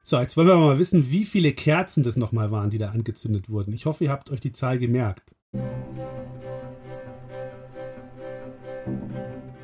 So, 0.03 0.19
jetzt 0.19 0.35
wollen 0.35 0.47
wir 0.47 0.57
mal 0.57 0.77
wissen, 0.77 1.09
wie 1.09 1.23
viele 1.23 1.53
Kerzen 1.53 2.03
das 2.03 2.17
nochmal 2.17 2.51
waren, 2.51 2.69
die 2.69 2.77
da 2.77 2.89
angezündet 2.89 3.49
wurden. 3.49 3.71
Ich 3.71 3.85
hoffe, 3.85 4.03
ihr 4.03 4.11
habt 4.11 4.29
euch 4.29 4.41
die 4.41 4.51
Zahl 4.51 4.77
gemerkt. 4.77 5.33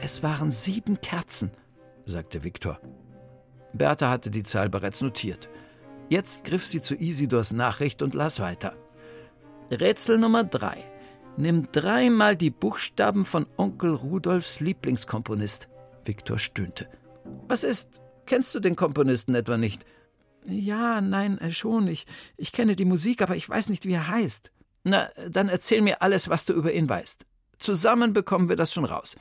Es 0.04 0.22
waren 0.22 0.52
sieben 0.52 1.00
Kerzen, 1.00 1.52
sagte 2.04 2.44
Viktor. 2.44 2.78
Bertha 3.72 4.10
hatte 4.10 4.30
die 4.30 4.44
Zahl 4.44 4.70
bereits 4.70 5.00
notiert. 5.00 5.48
Jetzt 6.10 6.44
griff 6.44 6.68
sie 6.68 6.82
zu 6.82 6.96
Isidors 6.96 7.54
Nachricht 7.54 8.02
und 8.02 8.14
las 8.14 8.42
weiter. 8.42 8.76
Rätsel 9.72 10.18
Nummer 10.18 10.44
drei. 10.44 10.84
Nimm 11.38 11.72
dreimal 11.72 12.36
die 12.36 12.50
Buchstaben 12.50 13.24
von 13.24 13.46
Onkel 13.56 13.94
Rudolfs 13.94 14.60
Lieblingskomponist. 14.60 15.70
Viktor 16.04 16.38
stöhnte. 16.38 16.90
Was 17.48 17.64
ist? 17.64 18.02
Kennst 18.26 18.54
du 18.56 18.60
den 18.60 18.76
Komponisten 18.76 19.36
etwa 19.36 19.56
nicht? 19.56 19.86
Ja, 20.46 21.00
nein, 21.00 21.38
äh, 21.38 21.52
schon. 21.52 21.88
Ich, 21.88 22.08
ich 22.36 22.52
kenne 22.52 22.76
die 22.76 22.84
Musik, 22.84 23.22
aber 23.22 23.38
ich 23.38 23.48
weiß 23.48 23.70
nicht, 23.70 23.86
wie 23.86 23.94
er 23.94 24.10
heißt. 24.10 24.52
Na, 24.84 25.10
dann 25.30 25.48
erzähl 25.48 25.82
mir 25.82 26.02
alles, 26.02 26.28
was 26.28 26.44
du 26.44 26.52
über 26.52 26.74
ihn 26.74 26.90
weißt. 26.90 27.26
Zusammen 27.58 28.12
bekommen 28.12 28.50
wir 28.50 28.58
das 28.58 28.74
schon 28.74 28.84
raus. 28.84 29.16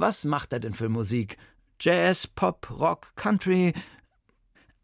Was 0.00 0.24
macht 0.24 0.54
er 0.54 0.60
denn 0.60 0.72
für 0.72 0.88
Musik? 0.88 1.36
Jazz, 1.78 2.26
Pop, 2.26 2.70
Rock, 2.70 3.14
Country. 3.16 3.74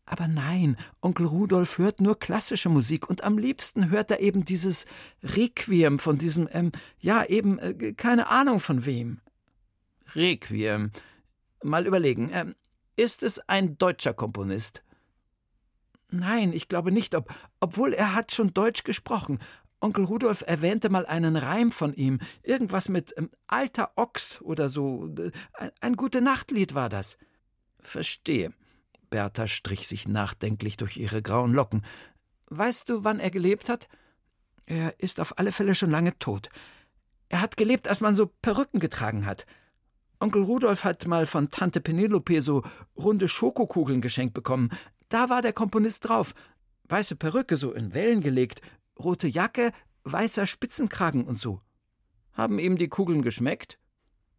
Aber 0.05 0.29
nein, 0.29 0.77
Onkel 1.01 1.25
Rudolf 1.25 1.79
hört 1.79 2.03
nur 2.03 2.19
klassische 2.19 2.69
Musik 2.69 3.09
und 3.09 3.25
am 3.25 3.39
liebsten 3.39 3.89
hört 3.89 4.11
er 4.11 4.21
eben 4.21 4.45
dieses 4.45 4.85
Requiem 5.23 5.99
von 5.99 6.19
diesem, 6.19 6.51
ähm, 6.53 6.71
ja, 7.01 7.25
eben, 7.25 7.59
äh, 7.59 7.95
keine 7.95 8.29
Ahnung 8.29 8.61
von 8.61 8.85
wem. 8.85 9.23
Requiem. 10.15 10.91
Mal 11.63 11.87
überlegen, 11.87 12.29
ähm, 12.35 12.55
ist 12.97 13.23
es 13.23 13.39
ein 13.49 13.79
deutscher 13.79 14.13
Komponist? 14.13 14.85
Nein, 16.11 16.53
ich 16.53 16.69
glaube 16.69 16.93
nicht, 16.93 17.15
ob, 17.15 17.35
obwohl 17.61 17.95
er 17.95 18.15
hat 18.15 18.33
schon 18.33 18.53
Deutsch 18.53 18.85
gesprochen. 18.85 19.39
Onkel 19.81 20.05
Rudolf 20.05 20.43
erwähnte 20.47 20.89
mal 20.89 21.07
einen 21.07 21.37
Reim 21.37 21.71
von 21.71 21.93
ihm, 21.93 22.19
irgendwas 22.43 22.89
mit 22.89 23.15
ähm, 23.17 23.31
alter 23.47 23.93
Ochs 23.97 24.41
oder 24.41 24.69
so. 24.69 25.15
Ein, 25.53 25.71
ein 25.81 25.97
gute 25.97 26.21
Nachtlied 26.21 26.75
war 26.75 26.89
das. 26.89 27.19
Verstehe. 27.81 28.53
Bertha 29.11 29.47
strich 29.47 29.87
sich 29.87 30.09
nachdenklich 30.09 30.77
durch 30.77 30.97
ihre 30.97 31.23
grauen 31.23 31.53
Locken. 31.53 31.85
Weißt 32.47 32.89
du, 32.89 33.05
wann 33.05 33.21
er 33.21 33.31
gelebt 33.31 33.69
hat? 33.69 33.89
Er 34.65 34.99
ist 34.99 35.21
auf 35.21 35.39
alle 35.39 35.53
Fälle 35.53 35.75
schon 35.75 35.91
lange 35.91 36.19
tot. 36.19 36.49
Er 37.29 37.41
hat 37.41 37.57
gelebt, 37.57 37.89
als 37.89 38.01
man 38.01 38.15
so 38.15 38.27
Perücken 38.27 38.81
getragen 38.81 39.27
hat. 39.27 39.47
Onkel 40.19 40.43
Rudolf 40.43 40.85
hat 40.85 41.07
mal 41.07 41.27
von 41.27 41.51
Tante 41.51 41.81
Penelope 41.81 42.41
so 42.41 42.63
runde 42.97 43.29
Schokokugeln 43.29 44.01
geschenkt 44.01 44.35
bekommen. 44.35 44.71
Da 45.09 45.29
war 45.29 45.43
der 45.43 45.53
Komponist 45.53 46.09
drauf. 46.09 46.35
Weiße 46.89 47.17
Perücke 47.17 47.57
so 47.57 47.73
in 47.73 47.95
Wellen 47.95 48.21
gelegt, 48.21 48.61
rote 48.99 49.29
Jacke, 49.29 49.73
weißer 50.05 50.47
Spitzenkragen 50.47 51.25
und 51.25 51.41
so. 51.41 51.61
Haben 52.33 52.59
ihm 52.59 52.77
die 52.77 52.89
Kugeln 52.89 53.23
geschmeckt? 53.23 53.79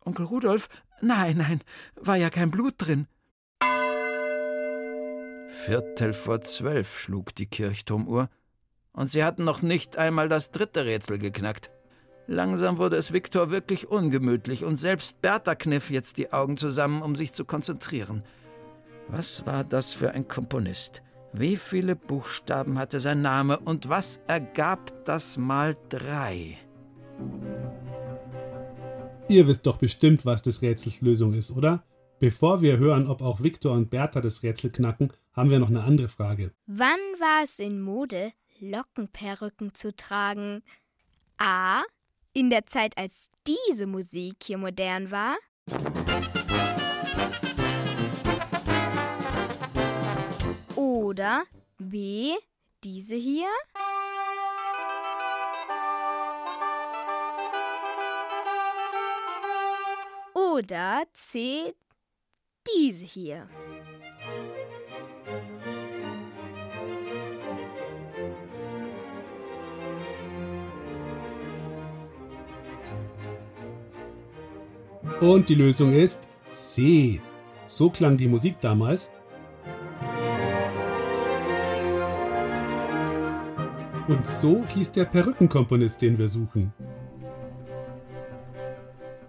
Onkel 0.06 0.26
Rudolf? 0.26 0.70
Nein, 1.02 1.38
nein, 1.38 1.62
war 1.96 2.16
ja 2.16 2.30
kein 2.30 2.52
Blut 2.52 2.76
drin. 2.78 3.08
Viertel 5.66 6.14
vor 6.14 6.42
zwölf 6.42 7.00
schlug 7.00 7.36
die 7.36 7.48
Kirchturmuhr, 7.48 8.30
und 8.94 9.10
sie 9.10 9.24
hatten 9.24 9.44
noch 9.44 9.62
nicht 9.62 9.98
einmal 9.98 10.30
das 10.30 10.52
dritte 10.52 10.86
Rätsel 10.86 11.20
geknackt. 11.20 11.72
Langsam 12.26 12.78
wurde 12.78 12.98
es 12.98 13.14
Viktor 13.14 13.52
wirklich 13.52 13.88
ungemütlich, 13.88 14.64
und 14.64 14.78
selbst 14.78 15.22
Bertha 15.22 15.56
kniff 15.56 15.90
jetzt 15.90 16.18
die 16.18 16.34
Augen 16.34 16.58
zusammen, 16.58 17.02
um 17.02 17.16
sich 17.16 17.34
zu 17.34 17.46
konzentrieren. 17.46 18.24
Was 19.08 19.46
war 19.46 19.64
das 19.64 19.94
für 19.94 20.12
ein 20.12 20.28
Komponist? 20.28 21.02
Wie 21.34 21.56
viele 21.56 21.96
Buchstaben 21.96 22.80
hatte 22.80 23.00
sein 23.00 23.22
Name 23.22 23.60
und 23.60 23.90
was 23.90 24.22
ergab 24.28 25.06
das 25.06 25.38
mal 25.38 25.76
drei? 25.90 26.58
Ihr 29.30 29.46
wisst 29.48 29.68
doch 29.68 29.78
bestimmt, 29.78 30.26
was 30.26 30.42
des 30.42 30.62
Rätsels 30.62 31.02
Lösung 31.02 31.34
ist, 31.34 31.52
oder? 31.52 31.84
Bevor 32.20 32.62
wir 32.62 32.78
hören, 32.78 33.08
ob 33.08 33.22
auch 33.22 33.44
Viktor 33.44 33.74
und 33.74 33.90
Bertha 33.90 34.22
das 34.22 34.42
Rätsel 34.42 34.72
knacken, 34.72 35.12
haben 35.34 35.50
wir 35.52 35.60
noch 35.60 35.70
eine 35.70 35.84
andere 35.84 36.08
Frage. 36.08 36.52
Wann 36.66 37.00
war 37.20 37.44
es 37.44 37.60
in 37.60 37.82
Mode, 37.82 38.32
Lockenperücken 38.60 39.76
zu 39.76 39.96
tragen? 39.96 40.64
A. 41.38 41.84
In 42.34 42.50
der 42.50 42.66
Zeit, 42.66 42.98
als 42.98 43.30
diese 43.46 43.86
Musik 43.86 44.38
hier 44.44 44.58
modern 44.58 45.12
war? 45.12 45.36
Oder 51.18 51.46
B. 51.80 52.36
Diese 52.84 53.16
hier? 53.16 53.48
Oder 60.36 61.06
C. 61.14 61.74
diese 62.68 63.04
hier. 63.04 63.50
Und 75.20 75.50
die 75.50 75.56
Lösung 75.56 75.94
ist 75.94 76.28
C. 76.52 77.20
So 77.66 77.90
klang 77.90 78.18
die 78.18 78.28
Musik 78.28 78.62
damals. 78.62 79.10
Und 84.08 84.26
so 84.26 84.66
hieß 84.66 84.94
der 84.94 85.06
Perückenkomponist, 85.06 86.02
den 86.02 86.18
wir 86.18 86.30
suchen. 86.30 86.74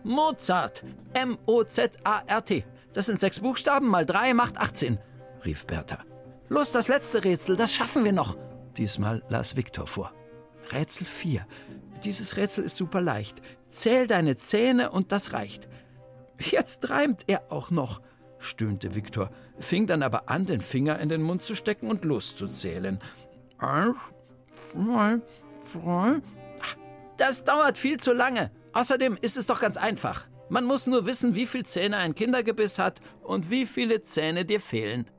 Mozart. 0.05 0.85
M-O-Z-A-R-T. 1.15 2.65
Das 2.93 3.07
sind 3.07 3.21
sechs 3.21 3.41
Buchstaben 3.41 3.89
mal 3.89 4.07
drei 4.07 4.35
macht 4.35 4.59
18, 4.59 4.99
rief 5.45 5.67
Bertha. 5.67 5.99
Los, 6.49 6.73
das 6.73 6.89
letzte 6.89 7.25
Rätsel, 7.25 7.57
das 7.57 7.75
schaffen 7.75 8.05
wir 8.05 8.13
noch. 8.13 8.37
Diesmal 8.77 9.23
las 9.29 9.57
Viktor 9.57 9.87
vor. 9.87 10.13
Rätsel 10.73 11.07
4. 11.07 11.47
Dieses 12.05 12.37
Rätsel 12.37 12.65
ist 12.65 12.77
super 12.77 13.01
leicht. 13.01 13.43
Zähl 13.69 14.07
deine 14.07 14.37
Zähne 14.37 14.91
und 14.91 15.13
das 15.13 15.33
reicht. 15.33 15.69
Jetzt 16.39 16.89
reimt 16.89 17.25
er 17.27 17.51
auch 17.51 17.71
noch, 17.71 18.01
stöhnte 18.39 18.95
Viktor, 18.95 19.31
fing 19.59 19.87
dann 19.87 20.03
aber 20.03 20.31
an, 20.31 20.47
den 20.47 20.61
Finger 20.61 21.01
in 21.01 21.09
den 21.09 21.23
Mund 21.23 21.43
zu 21.43 21.55
stecken 21.55 21.91
und 21.91 22.05
loszuzählen. 22.05 23.01
Eins, 23.59 23.97
zwei, 24.73 25.21
drei. 25.73 26.21
Das 27.17 27.45
dauert 27.45 27.77
viel 27.77 27.99
zu 27.99 28.13
lange. 28.13 28.51
Außerdem 28.73 29.19
ist 29.21 29.37
es 29.37 29.47
doch 29.47 29.61
ganz 29.61 29.77
einfach. 29.77 30.29
Man 30.49 30.65
muss 30.65 30.87
nur 30.87 31.05
wissen, 31.05 31.35
wie 31.35 31.47
viele 31.47 31.65
Zähne 31.65 31.97
ein 31.97 32.15
Kindergebiss 32.15 32.79
hat 32.79 33.01
und 33.23 33.51
wie 33.51 33.67
viele 33.67 34.03
Zähne 34.03 34.45
dir 34.45 34.61
fehlen. 34.61 35.11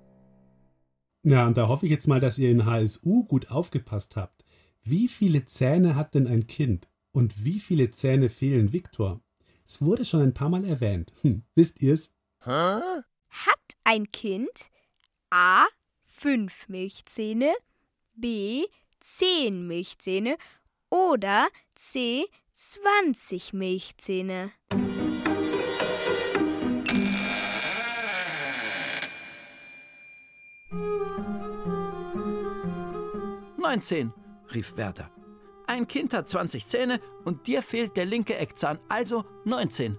Ja, 1.24 1.46
und 1.46 1.58
da 1.58 1.68
hoffe 1.68 1.86
ich 1.86 1.92
jetzt 1.92 2.08
mal, 2.08 2.20
dass 2.20 2.38
ihr 2.38 2.50
in 2.50 2.66
HSU 2.66 3.26
gut 3.26 3.52
aufgepasst 3.52 4.16
habt. 4.16 4.46
Wie 4.82 5.08
viele 5.08 5.46
Zähne 5.46 5.96
hat 5.96 6.16
denn 6.16 6.28
ein 6.28 6.48
Kind? 6.48 6.88
Und 7.12 7.44
wie 7.44 7.60
viele 7.60 7.92
Zähne 7.92 8.30
fehlen 8.30 8.72
Viktor? 8.72 9.22
Es 9.68 9.82
wurde 9.82 10.06
schon 10.06 10.22
ein 10.22 10.34
paar 10.34 10.50
Mal 10.50 10.66
erwähnt. 10.66 11.12
Hm, 11.22 11.44
wisst 11.54 11.82
ihr's? 11.82 12.12
Hä? 12.44 12.80
Hat 13.30 13.60
ein 13.84 14.12
Kind 14.12 14.50
A. 15.30 15.66
fünf 16.04 16.68
Milchzähne, 16.70 17.54
B. 18.16 18.66
zehn 19.00 19.68
Milchzähne 19.68 20.38
oder 20.90 21.48
C. 21.76 22.26
20 22.54 23.54
Milchzähne? 23.54 24.52
19, 33.70 34.12
rief 34.54 34.74
Bertha. 34.74 35.12
Ein 35.68 35.88
Kind 35.88 36.14
hat 36.16 36.28
20 36.28 36.66
Zähne 36.66 37.00
und 37.24 37.46
dir 37.46 37.62
fehlt 37.62 37.96
der 37.98 38.06
linke 38.06 38.36
Eckzahn, 38.36 38.80
also 38.90 39.26
19. 39.46 39.96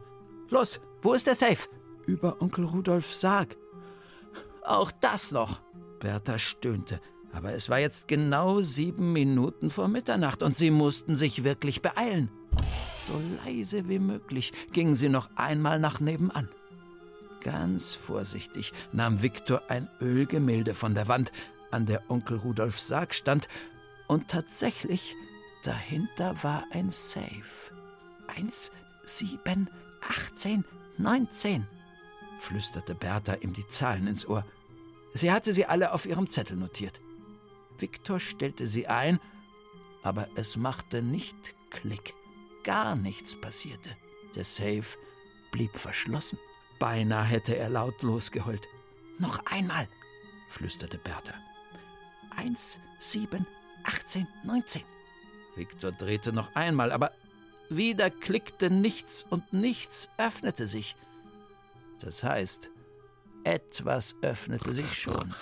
Los, 0.48 0.80
wo 1.02 1.14
ist 1.14 1.28
der 1.28 1.36
Safe? 1.36 1.68
Über 2.04 2.42
Onkel 2.42 2.64
Rudolfs 2.64 3.20
Sarg. 3.20 3.56
Auch 4.64 4.90
das 4.90 5.30
noch. 5.30 5.60
Bertha 6.00 6.36
stöhnte. 6.38 7.00
Aber 7.32 7.52
es 7.52 7.68
war 7.68 7.78
jetzt 7.78 8.08
genau 8.08 8.60
sieben 8.60 9.12
Minuten 9.12 9.70
vor 9.70 9.88
Mitternacht 9.88 10.42
und 10.42 10.56
sie 10.56 10.70
mussten 10.70 11.16
sich 11.16 11.44
wirklich 11.44 11.80
beeilen. 11.80 12.28
So 13.00 13.20
leise 13.44 13.88
wie 13.88 13.98
möglich 13.98 14.52
gingen 14.72 14.94
sie 14.94 15.08
noch 15.08 15.30
einmal 15.36 15.78
nach 15.78 16.00
nebenan. 16.00 16.48
Ganz 17.42 17.94
vorsichtig 17.94 18.72
nahm 18.92 19.22
Viktor 19.22 19.62
ein 19.68 19.88
Ölgemälde 20.00 20.74
von 20.74 20.94
der 20.94 21.08
Wand, 21.08 21.32
an 21.70 21.86
der 21.86 22.10
Onkel 22.10 22.36
Rudolfs 22.36 22.88
Sarg 22.88 23.14
stand, 23.14 23.48
und 24.08 24.28
tatsächlich, 24.28 25.14
dahinter 25.62 26.42
war 26.42 26.64
ein 26.72 26.90
Safe. 26.90 27.72
Eins, 28.36 28.72
sieben, 29.04 29.70
achtzehn, 30.02 30.64
neunzehn, 30.98 31.66
flüsterte 32.40 32.94
Bertha 32.94 33.34
ihm 33.34 33.52
die 33.52 33.66
Zahlen 33.68 34.08
ins 34.08 34.26
Ohr. 34.26 34.44
Sie 35.14 35.32
hatte 35.32 35.52
sie 35.52 35.64
alle 35.64 35.92
auf 35.92 36.06
ihrem 36.06 36.28
Zettel 36.28 36.56
notiert. 36.56 37.00
Viktor 37.80 38.20
stellte 38.20 38.66
sie 38.66 38.86
ein, 38.86 39.20
aber 40.02 40.28
es 40.34 40.56
machte 40.56 41.02
nicht 41.02 41.54
Klick. 41.70 42.14
Gar 42.64 42.96
nichts 42.96 43.40
passierte. 43.40 43.90
Der 44.34 44.44
Safe 44.44 44.98
blieb 45.50 45.76
verschlossen. 45.76 46.38
Beinahe 46.78 47.24
hätte 47.24 47.56
er 47.56 47.70
laut 47.70 48.02
losgeheult. 48.02 48.68
Noch 49.18 49.44
einmal, 49.46 49.88
flüsterte 50.48 50.98
Bertha. 50.98 51.34
Eins, 52.36 52.78
sieben, 52.98 53.46
achtzehn, 53.84 54.26
neunzehn. 54.44 54.84
Viktor 55.56 55.92
drehte 55.92 56.32
noch 56.32 56.54
einmal, 56.54 56.92
aber 56.92 57.12
wieder 57.68 58.10
klickte 58.10 58.70
nichts 58.70 59.26
und 59.28 59.52
nichts 59.52 60.10
öffnete 60.16 60.66
sich. 60.66 60.96
Das 62.00 62.24
heißt, 62.24 62.70
etwas 63.44 64.16
öffnete 64.22 64.72
sich 64.72 64.94
schon. 64.94 65.34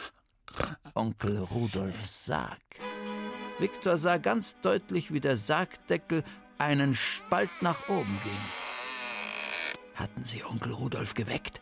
Onkel 0.94 1.38
Rudolfs 1.38 2.26
Sarg. 2.26 2.58
Viktor 3.58 3.98
sah 3.98 4.18
ganz 4.18 4.60
deutlich, 4.60 5.12
wie 5.12 5.20
der 5.20 5.36
Sargdeckel 5.36 6.24
einen 6.58 6.94
Spalt 6.94 7.50
nach 7.60 7.88
oben 7.88 8.18
ging. 8.22 9.92
Hatten 9.94 10.24
sie 10.24 10.44
Onkel 10.44 10.72
Rudolf 10.72 11.14
geweckt? 11.14 11.60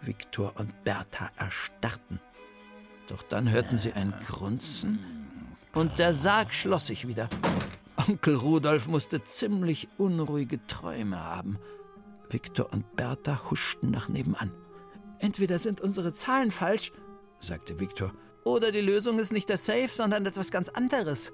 Viktor 0.00 0.52
und 0.56 0.84
Bertha 0.84 1.30
erstarrten. 1.36 2.20
Doch 3.08 3.22
dann 3.22 3.50
hörten 3.50 3.78
sie 3.78 3.92
ein 3.92 4.12
Grunzen 4.26 4.98
und 5.74 5.98
der 5.98 6.12
Sarg 6.14 6.52
schloss 6.52 6.88
sich 6.88 7.06
wieder. 7.06 7.28
Onkel 7.96 8.36
Rudolf 8.36 8.88
musste 8.88 9.22
ziemlich 9.24 9.88
unruhige 9.98 10.64
Träume 10.66 11.22
haben. 11.22 11.58
Viktor 12.30 12.72
und 12.72 12.96
Bertha 12.96 13.50
huschten 13.50 13.90
nach 13.90 14.08
nebenan. 14.08 14.52
Entweder 15.18 15.58
sind 15.58 15.80
unsere 15.80 16.12
Zahlen 16.12 16.50
falsch, 16.50 16.92
sagte 17.40 17.78
Viktor, 17.78 18.12
oder 18.44 18.70
die 18.70 18.80
Lösung 18.80 19.18
ist 19.18 19.32
nicht 19.32 19.48
der 19.48 19.56
Safe, 19.56 19.88
sondern 19.88 20.26
etwas 20.26 20.50
ganz 20.50 20.68
anderes, 20.68 21.32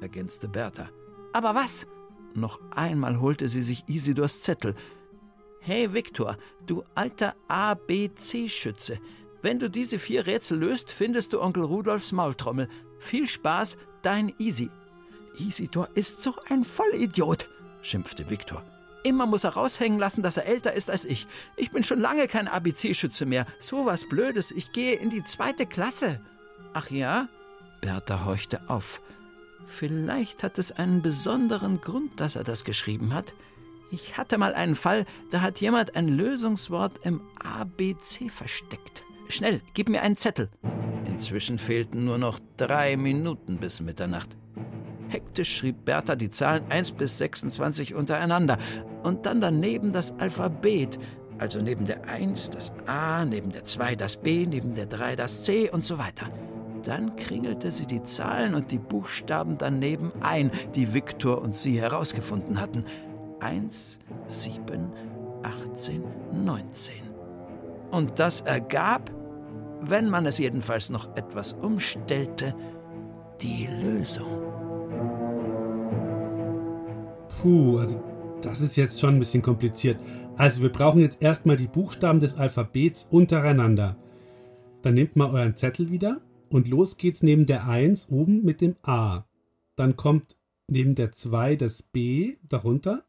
ergänzte 0.00 0.48
Bertha. 0.48 0.88
Aber 1.32 1.54
was? 1.54 1.86
Noch 2.34 2.60
einmal 2.70 3.20
holte 3.20 3.48
sie 3.48 3.62
sich 3.62 3.84
Isidors 3.88 4.40
Zettel. 4.40 4.74
Hey 5.60 5.92
Viktor, 5.92 6.36
du 6.66 6.84
alter 6.94 7.34
ABC-Schütze, 7.48 8.98
wenn 9.42 9.58
du 9.58 9.70
diese 9.70 9.98
vier 9.98 10.26
Rätsel 10.26 10.58
löst, 10.58 10.92
findest 10.92 11.32
du 11.32 11.40
Onkel 11.40 11.64
Rudolfs 11.64 12.12
Maultrommel. 12.12 12.68
Viel 12.98 13.26
Spaß, 13.26 13.78
dein 14.02 14.34
Easy. 14.38 14.70
Isidor 15.38 15.88
ist 15.94 16.22
so 16.22 16.34
ein 16.48 16.64
Vollidiot, 16.64 17.48
schimpfte 17.82 18.28
Viktor. 18.30 18.62
Immer 19.06 19.26
muss 19.26 19.44
er 19.44 19.50
raushängen 19.50 20.00
lassen, 20.00 20.24
dass 20.24 20.36
er 20.36 20.46
älter 20.46 20.72
ist 20.72 20.90
als 20.90 21.04
ich. 21.04 21.28
Ich 21.56 21.70
bin 21.70 21.84
schon 21.84 22.00
lange 22.00 22.26
kein 22.26 22.48
ABC-Schütze 22.48 23.24
mehr. 23.24 23.46
So 23.60 23.86
was 23.86 24.08
Blödes. 24.08 24.50
Ich 24.50 24.72
gehe 24.72 24.94
in 24.94 25.10
die 25.10 25.22
zweite 25.22 25.64
Klasse. 25.64 26.20
Ach 26.74 26.90
ja? 26.90 27.28
Bertha 27.80 28.24
horchte 28.24 28.60
auf. 28.66 29.00
Vielleicht 29.68 30.42
hat 30.42 30.58
es 30.58 30.72
einen 30.72 31.02
besonderen 31.02 31.80
Grund, 31.80 32.20
dass 32.20 32.34
er 32.34 32.42
das 32.42 32.64
geschrieben 32.64 33.14
hat. 33.14 33.32
Ich 33.92 34.18
hatte 34.18 34.38
mal 34.38 34.54
einen 34.54 34.74
Fall, 34.74 35.06
da 35.30 35.40
hat 35.40 35.60
jemand 35.60 35.94
ein 35.94 36.08
Lösungswort 36.08 36.98
im 37.06 37.20
ABC 37.38 38.28
versteckt. 38.28 39.04
Schnell, 39.28 39.62
gib 39.74 39.88
mir 39.88 40.02
einen 40.02 40.16
Zettel. 40.16 40.50
Inzwischen 41.04 41.58
fehlten 41.58 42.04
nur 42.04 42.18
noch 42.18 42.40
drei 42.56 42.96
Minuten 42.96 43.58
bis 43.58 43.80
Mitternacht. 43.80 44.36
Hektisch 45.08 45.56
schrieb 45.56 45.84
Bertha 45.84 46.16
die 46.16 46.30
Zahlen 46.30 46.64
1 46.68 46.92
bis 46.92 47.18
26 47.18 47.94
untereinander 47.94 48.58
und 49.04 49.26
dann 49.26 49.40
daneben 49.40 49.92
das 49.92 50.18
Alphabet, 50.18 50.98
also 51.38 51.60
neben 51.60 51.86
der 51.86 52.08
1 52.08 52.50
das 52.50 52.72
A, 52.86 53.24
neben 53.24 53.52
der 53.52 53.64
2 53.64 53.94
das 53.96 54.16
B, 54.16 54.46
neben 54.46 54.74
der 54.74 54.86
3 54.86 55.16
das 55.16 55.42
C 55.42 55.70
und 55.70 55.84
so 55.84 55.98
weiter. 55.98 56.30
Dann 56.84 57.16
kringelte 57.16 57.70
sie 57.70 57.86
die 57.86 58.02
Zahlen 58.02 58.54
und 58.54 58.70
die 58.70 58.78
Buchstaben 58.78 59.58
daneben 59.58 60.12
ein, 60.20 60.50
die 60.74 60.94
Viktor 60.94 61.42
und 61.42 61.56
sie 61.56 61.80
herausgefunden 61.80 62.60
hatten. 62.60 62.84
1, 63.40 63.98
7, 64.28 64.92
18, 65.42 66.04
19. 66.44 66.94
Und 67.90 68.18
das 68.18 68.40
ergab, 68.40 69.10
wenn 69.80 70.08
man 70.08 70.26
es 70.26 70.38
jedenfalls 70.38 70.90
noch 70.90 71.16
etwas 71.16 71.52
umstellte, 71.52 72.54
die 73.40 73.68
Lösung. 73.82 74.65
Puh, 77.40 77.78
also 77.78 78.02
das 78.42 78.60
ist 78.60 78.76
jetzt 78.76 79.00
schon 79.00 79.16
ein 79.16 79.18
bisschen 79.18 79.42
kompliziert. 79.42 79.98
Also 80.36 80.62
wir 80.62 80.70
brauchen 80.70 81.00
jetzt 81.00 81.22
erstmal 81.22 81.56
die 81.56 81.66
Buchstaben 81.66 82.20
des 82.20 82.36
Alphabets 82.36 83.08
untereinander. 83.10 83.96
Dann 84.82 84.94
nehmt 84.94 85.16
mal 85.16 85.30
euren 85.30 85.56
Zettel 85.56 85.90
wieder 85.90 86.20
und 86.48 86.68
los 86.68 86.96
geht's 86.96 87.22
neben 87.22 87.46
der 87.46 87.66
1 87.66 88.10
oben 88.10 88.44
mit 88.44 88.60
dem 88.60 88.76
A. 88.82 89.24
Dann 89.74 89.96
kommt 89.96 90.36
neben 90.70 90.94
der 90.94 91.12
2 91.12 91.56
das 91.56 91.82
B 91.82 92.36
darunter, 92.48 93.04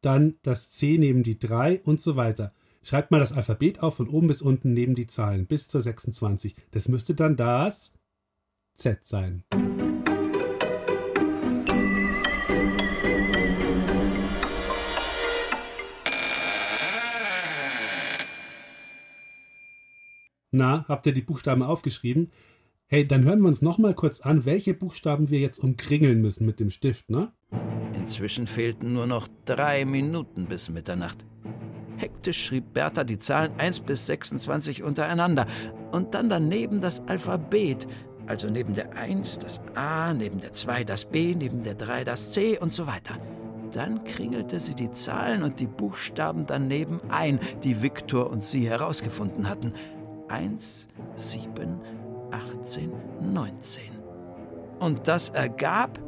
dann 0.00 0.34
das 0.42 0.70
C 0.70 0.98
neben 0.98 1.22
die 1.22 1.38
3 1.38 1.82
und 1.84 2.00
so 2.00 2.16
weiter. 2.16 2.52
Schreibt 2.82 3.10
mal 3.10 3.20
das 3.20 3.32
Alphabet 3.32 3.82
auf 3.82 3.96
von 3.96 4.08
oben 4.08 4.26
bis 4.26 4.42
unten 4.42 4.72
neben 4.72 4.94
die 4.94 5.06
Zahlen 5.06 5.46
bis 5.46 5.68
zur 5.68 5.80
26. 5.80 6.56
Das 6.72 6.88
müsste 6.88 7.14
dann 7.14 7.36
das 7.36 7.92
Z 8.74 9.04
sein. 9.04 9.44
Na, 20.54 20.84
habt 20.86 21.06
ihr 21.06 21.14
die 21.14 21.22
Buchstaben 21.22 21.62
aufgeschrieben? 21.62 22.30
Hey, 22.86 23.06
dann 23.06 23.24
hören 23.24 23.40
wir 23.40 23.48
uns 23.48 23.62
noch 23.62 23.78
mal 23.78 23.94
kurz 23.94 24.20
an, 24.20 24.44
welche 24.44 24.74
Buchstaben 24.74 25.30
wir 25.30 25.40
jetzt 25.40 25.58
umkringeln 25.58 26.20
müssen 26.20 26.44
mit 26.44 26.60
dem 26.60 26.68
Stift, 26.68 27.08
ne? 27.08 27.32
Inzwischen 27.94 28.46
fehlten 28.46 28.92
nur 28.92 29.06
noch 29.06 29.28
drei 29.46 29.86
Minuten 29.86 30.44
bis 30.44 30.68
Mitternacht. 30.68 31.24
Hektisch 31.96 32.44
schrieb 32.44 32.74
Bertha 32.74 33.02
die 33.02 33.18
Zahlen 33.18 33.52
1 33.56 33.80
bis 33.80 34.06
26 34.06 34.82
untereinander 34.82 35.46
und 35.90 36.12
dann 36.12 36.28
daneben 36.28 36.82
das 36.82 37.08
Alphabet, 37.08 37.86
also 38.26 38.50
neben 38.50 38.74
der 38.74 38.94
1 38.94 39.38
das 39.38 39.62
A, 39.74 40.12
neben 40.12 40.40
der 40.40 40.52
2 40.52 40.84
das 40.84 41.06
B, 41.06 41.34
neben 41.34 41.62
der 41.62 41.76
3 41.76 42.04
das 42.04 42.30
C 42.30 42.58
und 42.58 42.74
so 42.74 42.86
weiter. 42.86 43.16
Dann 43.72 44.04
kringelte 44.04 44.60
sie 44.60 44.74
die 44.74 44.90
Zahlen 44.90 45.44
und 45.44 45.60
die 45.60 45.66
Buchstaben 45.66 46.44
daneben 46.46 47.00
ein, 47.08 47.40
die 47.64 47.80
Viktor 47.82 48.28
und 48.28 48.44
sie 48.44 48.68
herausgefunden 48.68 49.48
hatten. 49.48 49.72
1, 50.32 50.88
7, 51.16 51.78
18, 52.30 52.90
19. 53.20 53.82
Und 54.80 55.06
das 55.06 55.28
ergab, 55.28 56.00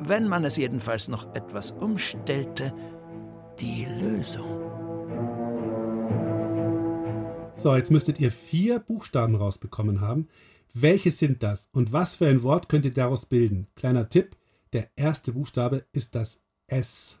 wenn 0.00 0.26
man 0.26 0.44
es 0.44 0.56
jedenfalls 0.56 1.06
noch 1.06 1.32
etwas 1.34 1.70
umstellte, 1.70 2.74
die 3.60 3.86
Lösung. 4.00 4.60
So, 7.54 7.76
jetzt 7.76 7.92
müsstet 7.92 8.20
ihr 8.20 8.32
vier 8.32 8.80
Buchstaben 8.80 9.36
rausbekommen 9.36 10.00
haben. 10.00 10.28
Welche 10.74 11.12
sind 11.12 11.44
das 11.44 11.68
und 11.72 11.92
was 11.92 12.16
für 12.16 12.26
ein 12.26 12.42
Wort 12.42 12.68
könnt 12.68 12.84
ihr 12.84 12.94
daraus 12.94 13.26
bilden? 13.26 13.68
Kleiner 13.76 14.08
Tipp, 14.08 14.36
der 14.72 14.88
erste 14.96 15.32
Buchstabe 15.32 15.84
ist 15.92 16.16
das 16.16 16.42
S. 16.66 17.20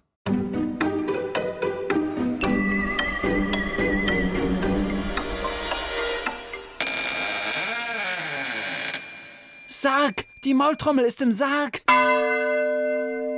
Sarg! 9.72 10.26
Die 10.44 10.52
Maultrommel 10.52 11.04
ist 11.04 11.22
im 11.22 11.32
Sarg! 11.32 11.82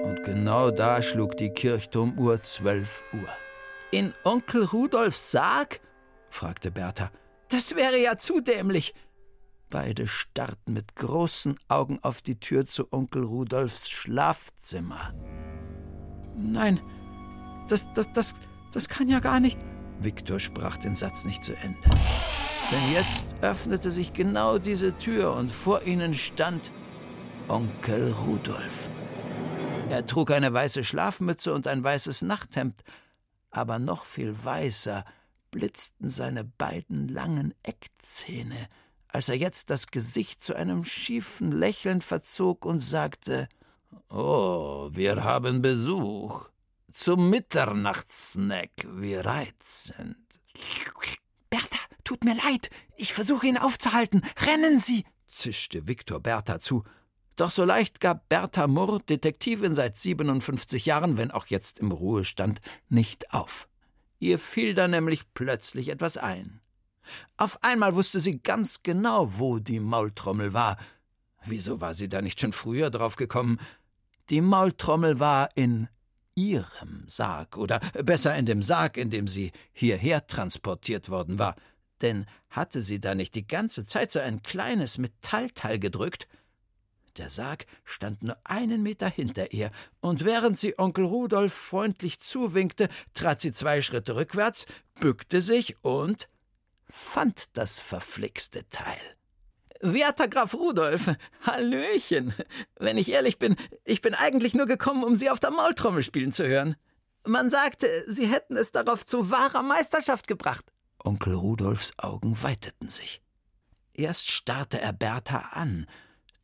Und 0.03 0.25
genau 0.25 0.73
da 0.73 1.01
schlug 1.01 1.37
die 1.37 1.51
Kirchturmuhr 1.51 2.42
zwölf 2.42 3.05
Uhr. 3.12 3.29
In 3.92 4.12
Onkel 4.25 4.64
Rudolfs 4.64 5.31
Sarg? 5.31 5.81
fragte 6.31 6.73
Bertha. 6.73 7.12
Das 7.51 7.77
wäre 7.77 7.99
ja 7.99 8.16
zu 8.16 8.40
dämlich. 8.40 8.94
Beide 9.70 10.09
starrten 10.09 10.75
mit 10.75 10.97
großen 10.97 11.57
Augen 11.68 12.01
auf 12.03 12.20
die 12.20 12.40
Tür 12.40 12.66
zu 12.66 12.92
Onkel 12.92 13.23
Rudolfs 13.23 13.88
Schlafzimmer. 13.88 15.14
Nein, 16.37 16.81
das, 17.68 17.87
das, 17.94 18.12
das, 18.12 18.35
das 18.73 18.88
kann 18.88 19.09
ja 19.09 19.20
gar 19.20 19.38
nicht. 19.38 19.61
Viktor 20.01 20.40
sprach 20.40 20.79
den 20.79 20.97
Satz 20.97 21.25
nicht 21.25 21.44
zu 21.44 21.55
Ende. 21.55 21.90
Denn 22.70 22.90
jetzt 22.90 23.37
öffnete 23.42 23.90
sich 23.90 24.12
genau 24.12 24.59
diese 24.59 24.96
Tür 24.98 25.35
und 25.35 25.50
vor 25.50 25.83
ihnen 25.83 26.14
stand 26.14 26.70
Onkel 27.48 28.12
Rudolf. 28.12 28.88
Er 29.90 30.07
trug 30.07 30.31
eine 30.31 30.53
weiße 30.53 30.83
Schlafmütze 30.83 31.53
und 31.53 31.68
ein 31.68 31.85
weißes 31.85 32.22
Nachthemd, 32.22 32.83
aber 33.50 33.79
noch 33.79 34.07
viel 34.07 34.35
weißer 34.44 35.05
blitzten 35.50 36.11
seine 36.11 36.42
beiden 36.44 37.07
langen 37.09 37.55
Eckzähne, 37.62 38.68
als 39.09 39.29
er 39.29 39.37
jetzt 39.37 39.70
das 39.70 39.88
Gesicht 39.88 40.42
zu 40.42 40.55
einem 40.55 40.85
schiefen 40.85 41.53
Lächeln 41.53 42.00
verzog 42.00 42.64
und 42.64 42.81
sagte 42.81 43.48
Oh, 44.09 44.88
wir 44.90 45.22
haben 45.22 45.62
Besuch. 45.62 46.48
Zum 46.92 47.29
Mitternachtssnack, 47.31 48.70
wie 48.88 49.16
reizend. 49.16 50.16
Bertha, 51.50 51.79
Mir 52.25 52.37
leid, 52.37 52.71
ich 52.97 53.13
versuche 53.13 53.47
ihn 53.47 53.59
aufzuhalten. 53.59 54.23
Rennen 54.47 54.79
Sie! 54.79 55.05
zischte 55.31 55.87
Viktor 55.87 56.21
Bertha 56.21 56.59
zu. 56.59 56.83
Doch 57.37 57.51
so 57.51 57.65
leicht 57.65 58.01
gab 58.01 58.31
Bertha 58.31 58.67
Murr, 58.67 59.01
Detektivin 59.01 59.75
seit 59.75 59.99
57 59.99 60.87
Jahren, 60.87 61.19
wenn 61.19 61.31
auch 61.31 61.49
jetzt 61.49 61.81
im 61.81 61.93
Ruhestand, 61.93 62.61
nicht 62.89 63.35
auf. 63.35 63.69
Ihr 64.21 64.39
fiel 64.39 64.73
da 64.73 64.89
nämlich 64.89 65.35
plötzlich 65.35 65.89
etwas 65.89 66.17
ein. 66.17 66.63
Auf 67.37 67.63
einmal 67.63 67.95
wusste 67.95 68.21
sie 68.21 68.41
ganz 68.41 68.83
genau, 68.83 69.39
wo 69.39 69.59
die 69.59 69.81
Maultrommel 69.81 70.55
war. 70.55 70.79
Wieso 71.45 71.83
war 71.83 71.93
sie 71.93 72.09
da 72.09 72.23
nicht 72.23 72.41
schon 72.41 72.55
früher 72.55 72.89
drauf 72.89 73.17
gekommen? 73.17 73.61
Die 74.31 74.41
Maultrommel 74.41 75.21
war 75.21 75.51
in 75.57 75.89
ihrem 76.35 77.05
Sarg, 77.07 77.59
oder 77.59 77.81
besser 78.03 78.35
in 78.35 78.47
dem 78.47 78.63
Sarg, 78.63 78.97
in 78.97 79.11
dem 79.11 79.29
sie 79.29 79.53
hierher 79.73 80.27
transportiert 80.27 81.11
worden 81.11 81.39
war. 81.39 81.55
Denn 82.05 82.27
hatte 82.51 82.83
sie 82.83 83.01
da 83.01 83.14
nicht 83.14 83.35
die 83.35 83.47
ganze 83.47 83.87
Zeit 83.87 84.12
so 84.12 84.19
ein 84.19 84.43
kleines 84.43 84.99
Metallteil 84.99 85.79
gedrückt? 85.79 86.29
Der 87.17 87.31
Sarg 87.31 87.64
stand 87.83 88.23
nur 88.23 88.37
einen 88.45 88.83
Meter 88.83 89.09
hinter 89.09 89.55
ihr, 89.55 89.71
und 90.03 90.23
während 90.27 90.59
sie 90.59 90.79
Onkel 90.79 91.07
Rudolf 91.07 91.55
freundlich 91.55 92.21
zuwinkte, 92.21 92.90
trat 93.14 93.40
sie 93.40 93.55
zwei 93.55 93.81
Schritte 93.81 94.17
rückwärts, 94.17 94.67
bückte 95.01 95.40
sich 95.40 95.83
und 95.83 96.29
fand 96.90 97.57
das 97.57 97.79
verflixte 97.79 98.69
Teil. 98.69 99.01
Werter 99.81 100.29
Graf 100.29 100.53
Rudolf, 100.53 101.11
Hallöchen. 101.47 102.35
Wenn 102.79 102.99
ich 102.99 103.11
ehrlich 103.11 103.38
bin, 103.38 103.57
ich 103.85 104.03
bin 104.03 104.12
eigentlich 104.12 104.53
nur 104.53 104.67
gekommen, 104.67 105.05
um 105.05 105.17
Sie 105.17 105.31
auf 105.31 105.40
der 105.40 105.53
Maultrommel 105.53 106.03
spielen 106.03 106.35
zu 106.35 106.47
hören. 106.47 106.77
Man 107.27 107.49
sagte, 107.49 107.88
Sie 108.07 108.27
hätten 108.27 108.59
es 108.59 108.73
darauf 108.73 109.07
zu 109.07 109.31
wahrer 109.31 109.62
Meisterschaft 109.62 110.27
gebracht. 110.27 110.74
Onkel 111.05 111.35
Rudolfs 111.35 111.93
Augen 111.99 112.43
weiteten 112.43 112.88
sich. 112.88 113.23
Erst 113.93 114.31
starrte 114.31 114.81
er 114.81 114.93
Bertha 114.93 115.51
an, 115.53 115.87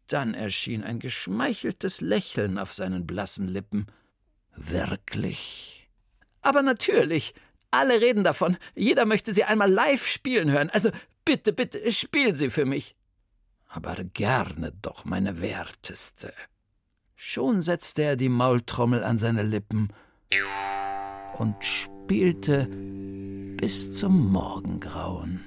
dann 0.07 0.35
erschien 0.35 0.85
ein 0.85 0.99
geschmeicheltes 0.99 2.01
Lächeln 2.01 2.59
auf 2.59 2.73
seinen 2.73 3.07
blassen 3.07 3.49
Lippen. 3.49 3.87
Wirklich? 4.57 5.89
Aber 6.43 6.63
natürlich. 6.63 7.35
Alle 7.71 8.01
reden 8.01 8.25
davon. 8.25 8.57
Jeder 8.75 9.07
möchte 9.07 9.33
sie 9.33 9.45
einmal 9.45 9.71
live 9.71 10.07
spielen 10.07 10.51
hören. 10.51 10.71
Also 10.71 10.91
bitte, 11.25 11.53
bitte, 11.53 11.93
spielen 11.93 12.35
Sie 12.35 12.51
für 12.51 12.65
mich. 12.65 12.97
Aber 13.69 13.95
gerne 14.03 14.73
doch, 14.83 15.05
meine 15.05 15.41
Werteste. 15.41 16.33
Schon 17.15 17.61
setzte 17.61 18.03
er 18.03 18.17
die 18.17 18.29
Maultrommel 18.29 19.05
an 19.05 19.19
seine 19.19 19.45
Lippen 19.45 19.93
und 21.35 21.65
spielte 21.65 22.69
bis 23.61 23.93
zum 23.93 24.33
Morgengrauen. 24.33 25.45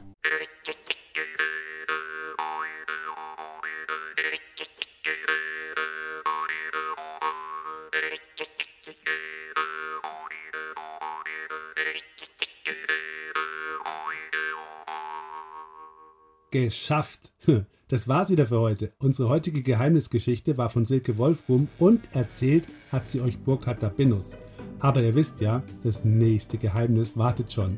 Geschafft! 16.51 17.33
Das 17.89 18.07
war's 18.07 18.31
wieder 18.31 18.47
für 18.47 18.59
heute. 18.59 18.93
Unsere 18.97 19.29
heutige 19.29 19.61
Geheimnisgeschichte 19.61 20.57
war 20.57 20.69
von 20.69 20.83
Silke 20.83 21.19
Wolfrum 21.19 21.67
und 21.77 22.01
erzählt 22.15 22.65
hat 22.91 23.07
sie 23.07 23.21
euch 23.21 23.37
Burkhard 23.37 23.83
Dabinus. 23.83 24.35
Aber 24.83 25.01
ihr 25.01 25.15
wisst 25.15 25.39
ja, 25.39 25.63
das 25.81 26.03
nächste 26.03 26.57
Geheimnis 26.57 27.17
wartet 27.17 27.51
schon. 27.53 27.77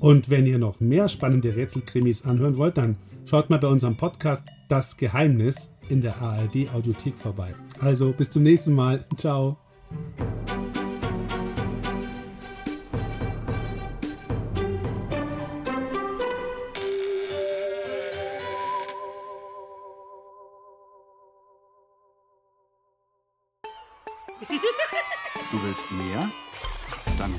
Und 0.00 0.30
wenn 0.30 0.46
ihr 0.46 0.58
noch 0.58 0.78
mehr 0.78 1.08
spannende 1.08 1.54
Rätselkrimis 1.56 2.24
anhören 2.24 2.56
wollt, 2.56 2.78
dann 2.78 2.96
schaut 3.24 3.50
mal 3.50 3.58
bei 3.58 3.68
unserem 3.68 3.96
Podcast 3.96 4.44
Das 4.68 4.96
Geheimnis 4.96 5.74
in 5.88 6.00
der 6.00 6.16
ARD 6.22 6.72
Audiothek 6.72 7.18
vorbei. 7.18 7.54
Also 7.80 8.12
bis 8.12 8.30
zum 8.30 8.44
nächsten 8.44 8.72
Mal. 8.72 9.04
Ciao. 9.16 9.58